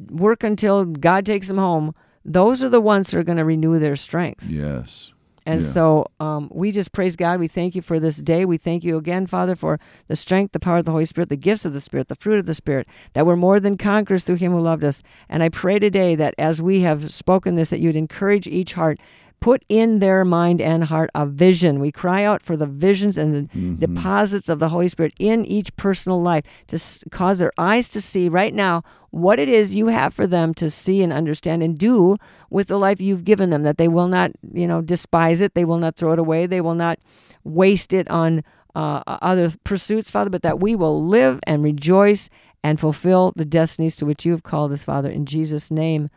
work 0.10 0.44
until 0.44 0.86
God 0.86 1.26
takes 1.26 1.48
them 1.48 1.58
home. 1.58 1.94
Those 2.24 2.64
are 2.64 2.70
the 2.70 2.82
ones 2.82 3.12
who 3.12 3.20
are 3.20 3.24
going 3.24 3.38
to 3.38 3.46
renew 3.46 3.78
their 3.78 3.96
strength. 3.96 4.48
Yes. 4.50 5.14
And 5.46 5.62
Yeah. 5.62 5.68
so 5.68 6.08
um, 6.20 6.50
we 6.54 6.72
just 6.72 6.92
praise 6.92 7.16
God. 7.16 7.40
We 7.40 7.48
thank 7.48 7.76
you 7.76 7.82
for 7.82 8.00
this 8.00 8.18
day. 8.18 8.46
We 8.46 8.58
thank 8.58 8.84
you 8.84 8.98
again, 8.98 9.28
Father, 9.28 9.56
for 9.56 9.80
the 10.08 10.16
strength, 10.16 10.54
the 10.54 10.60
power 10.60 10.78
of 10.78 10.86
the 10.86 10.92
Holy 10.92 11.06
Spirit, 11.06 11.30
the 11.30 11.36
gifts 11.36 11.66
of 11.66 11.74
the 11.74 11.82
Spirit, 11.82 12.08
the 12.08 12.16
fruit 12.16 12.40
of 12.40 12.46
the 12.46 12.56
Spirit, 12.56 12.88
that 13.14 13.26
we're 13.26 13.36
more 13.36 13.60
than 13.60 13.78
conquerors 13.78 14.24
through 14.24 14.38
Him 14.38 14.52
who 14.52 14.60
loved 14.60 14.84
us. 14.84 15.04
And 15.30 15.44
I 15.44 15.50
pray 15.50 15.78
today 15.80 16.16
that 16.16 16.34
as 16.38 16.62
we 16.62 16.82
have 16.82 17.12
spoken 17.12 17.56
this, 17.56 17.70
that 17.70 17.80
you'd 17.80 17.96
encourage 17.96 18.48
each 18.48 18.74
heart. 18.74 19.00
Put 19.40 19.64
in 19.70 20.00
their 20.00 20.26
mind 20.26 20.60
and 20.60 20.86
heart 20.86 21.12
a 21.14 21.26
vision. 21.28 21.80
We 21.80 21.92
cry 21.92 22.24
out 22.24 22.42
for 22.42 22.58
the 22.58 22.66
visions 22.66 23.18
and 23.18 23.34
the 23.36 23.42
Mm-hmm. 23.58 23.76
deposits 23.76 24.50
of 24.50 24.58
the 24.60 24.70
Holy 24.70 24.90
Spirit 24.90 25.14
in 25.20 25.46
each 25.46 25.76
personal 25.76 26.20
life 26.22 26.44
to 26.68 26.76
s- 26.78 27.04
cause 27.12 27.38
their 27.40 27.52
eyes 27.58 27.88
to 27.90 28.02
see 28.02 28.28
right 28.28 28.54
now 28.54 28.82
what 29.12 29.38
it 29.40 29.48
is 29.48 29.76
you 29.76 29.88
have 29.88 30.14
for 30.14 30.26
them 30.28 30.54
to 30.56 30.70
see 30.70 31.02
and 31.04 31.14
understand 31.14 31.62
and 31.62 31.78
do 31.78 32.18
with 32.50 32.68
the 32.68 32.78
life 32.80 33.00
you've 33.00 33.24
given 33.24 33.50
them 33.52 33.62
that 33.64 33.78
they 33.78 33.88
will 33.88 34.08
not 34.08 34.32
you 34.54 34.68
know 34.68 34.82
despise 34.82 35.42
it 35.42 35.54
they 35.54 35.64
will 35.66 35.78
not 35.78 35.96
throw 35.96 36.12
it 36.14 36.20
away 36.20 36.46
they 36.48 36.60
will 36.62 36.76
not 36.76 36.98
waste 37.44 37.94
it 37.94 38.10
on 38.10 38.44
uh, 38.76 39.02
other 39.08 39.48
pursuits 39.64 40.10
father 40.12 40.30
but 40.30 40.42
that 40.42 40.60
we 40.60 40.76
will 40.76 41.06
live 41.06 41.40
and 41.48 41.64
rejoice 41.64 42.30
and 42.64 42.80
fulfill 42.80 43.32
the 43.38 43.46
destinies 43.46 43.96
to 43.96 44.06
which 44.06 44.26
you 44.26 44.32
have 44.32 44.44
called 44.44 44.72
us 44.74 44.84
father 44.84 45.10
in 45.10 45.26
jesus 45.26 45.70
name 45.72 46.10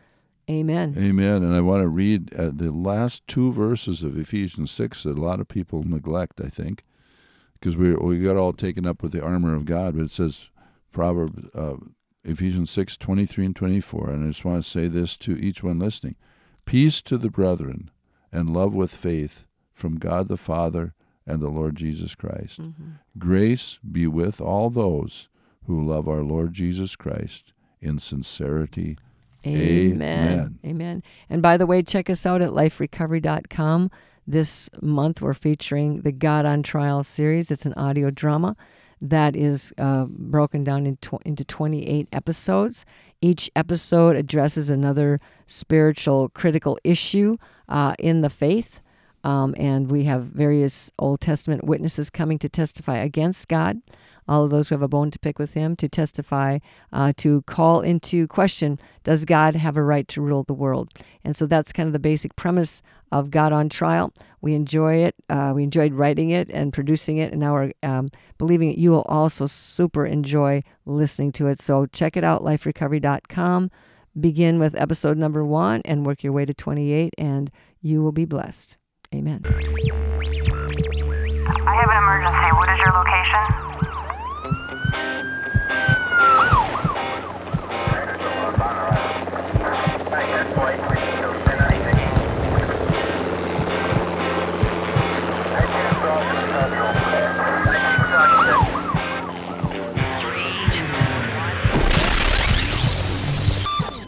amen 0.49 0.95
Amen. 0.97 1.43
And 1.43 1.55
I 1.55 1.61
want 1.61 1.83
to 1.83 1.89
read 1.89 2.35
uh, 2.35 2.51
the 2.53 2.73
last 2.73 3.27
two 3.27 3.53
verses 3.53 4.03
of 4.03 4.19
Ephesians 4.19 4.71
6 4.71 5.03
that 5.05 5.19
a 5.19 5.21
lot 5.21 5.41
of 5.41 5.49
people 5.49 5.83
neglect, 5.83 6.41
I 6.41 6.49
think, 6.49 6.85
because 7.55 7.77
we 7.77 7.95
we 7.95 8.19
got 8.21 8.37
all 8.37 8.53
taken 8.53 8.87
up 8.87 9.03
with 9.03 9.13
the 9.13 9.23
armor 9.23 9.55
of 9.55 9.65
God. 9.65 9.97
But 9.97 10.05
it 10.05 10.11
says, 10.11 10.49
Proverbs, 10.93 11.45
uh, 11.55 11.77
Ephesians 12.25 12.71
6, 12.71 12.97
23 12.97 13.47
and 13.47 13.57
24. 13.57 14.11
And 14.11 14.25
I 14.25 14.29
just 14.29 14.45
want 14.45 14.63
to 14.63 14.69
say 14.69 14.89
this 14.89 15.17
to 15.19 15.33
each 15.37 15.63
one 15.63 15.79
listening 15.79 16.17
Peace 16.65 17.01
to 17.03 17.17
the 17.19 17.31
brethren 17.31 17.91
and 18.33 18.53
love 18.53 18.75
with 18.75 18.95
faith 18.95 19.47
from 19.73 19.99
God 19.99 20.29
the 20.29 20.37
Father 20.37 20.95
and 21.27 21.41
the 21.41 21.49
Lord 21.49 21.77
Jesus 21.77 22.15
Christ. 22.15 22.59
Grace 23.19 23.79
be 23.91 24.07
with 24.07 24.41
all 24.41 24.71
those 24.71 25.29
who 25.67 25.85
love 25.85 26.09
our 26.09 26.23
Lord 26.23 26.53
Jesus 26.55 26.97
Christ 26.97 27.53
in 27.81 27.99
sincerity. 27.99 28.97
Amen. 29.57 30.29
Amen. 30.29 30.59
Amen. 30.65 31.03
And 31.29 31.43
by 31.43 31.57
the 31.57 31.67
way, 31.67 31.83
check 31.83 32.09
us 32.11 32.27
out 32.27 32.43
at 32.43 32.51
liferecovery.com. 32.51 33.91
This 34.27 34.69
month, 34.83 35.23
we're 35.23 35.35
featuring 35.35 36.03
the 36.03 36.13
God 36.13 36.45
on 36.45 36.63
Trial 36.63 37.03
series. 37.03 37.51
It's 37.51 37.65
an 37.65 37.75
audio 37.75 38.11
drama 38.11 38.57
that 39.01 39.37
is 39.37 39.73
uh, 39.79 40.05
broken 40.09 40.65
down 40.65 40.87
in 40.87 40.97
tw- 40.97 41.23
into 41.25 41.45
28 41.45 42.09
episodes. 42.13 42.85
Each 43.21 43.51
episode 43.57 44.17
addresses 44.17 44.71
another 44.71 45.21
spiritual 45.47 46.29
critical 46.31 46.79
issue 46.85 47.37
uh, 47.69 47.95
in 47.99 48.21
the 48.21 48.31
faith. 48.31 48.81
Um, 49.25 49.55
and 49.59 49.91
we 49.91 50.05
have 50.05 50.25
various 50.25 50.91
Old 50.99 51.21
Testament 51.21 51.65
witnesses 51.65 52.11
coming 52.11 52.39
to 52.39 52.49
testify 52.49 52.99
against 52.99 53.49
God 53.49 53.81
all 54.29 54.45
of 54.45 54.51
those 54.51 54.69
who 54.69 54.75
have 54.75 54.83
a 54.83 54.89
bone 54.89 55.11
to 55.11 55.19
pick 55.19 55.39
with 55.39 55.55
him 55.55 55.75
to 55.77 55.89
testify, 55.89 56.59
uh, 56.93 57.13
to 57.17 57.43
call 57.43 57.81
into 57.81 58.27
question 58.29 58.79
does 59.03 59.25
God 59.25 59.57
have 59.57 59.77
a 59.77 59.83
right 59.83 60.07
to 60.09 60.21
rule 60.21 60.45
the 60.45 60.53
world? 60.53 60.93
And 61.25 61.35
so 61.35 61.47
that's 61.47 61.73
kind 61.73 61.87
of 61.87 61.95
the 61.95 61.99
basic 61.99 62.37
premise 62.37 62.83
of 63.11 63.31
God 63.31 63.53
on 63.53 63.71
Trial. 63.71 64.13
We 64.43 64.55
enjoy 64.55 64.97
it. 64.97 65.15
Uh, 65.31 65.53
we 65.55 65.65
enjoyed 65.65 65.95
writing 65.95 66.29
it 66.31 66.51
and 66.51 66.73
producing 66.73 67.17
it, 67.17 67.33
and 67.33 67.41
now 67.41 67.55
we're 67.55 67.73
um, 67.83 68.11
believing 68.37 68.69
that 68.69 68.79
you 68.79 68.91
will 68.91 69.03
also 69.03 69.47
super 69.47 70.05
enjoy 70.05 70.63
listening 70.85 71.33
to 71.33 71.47
it. 71.47 71.61
So 71.61 71.87
check 71.87 72.17
it 72.17 72.25
out, 72.25 72.43
liferecovery.com. 72.43 73.71
Begin 74.21 74.59
with 74.59 74.75
episode 74.75 75.17
number 75.17 75.45
one 75.45 75.81
and 75.85 76.05
work 76.05 76.23
your 76.23 76.33
way 76.33 76.45
to 76.45 76.53
28, 76.53 77.15
and 77.17 77.51
you 77.81 78.03
will 78.03 78.13
be 78.13 78.27
blessed. 78.27 78.77
Amen. 79.15 79.41
I 79.45 79.51
have 81.75 81.89
an 81.91 81.97
emergency. 81.97 82.53
What 82.57 82.69
is 82.69 82.79
your 82.79 82.93
location? 82.93 83.45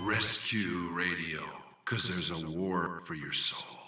Rescue 0.05 0.91
Radio, 0.93 1.41
because 1.85 2.09
there's 2.09 2.31
a 2.31 2.47
war 2.51 3.01
for 3.05 3.15
your 3.15 3.33
soul. 3.33 3.80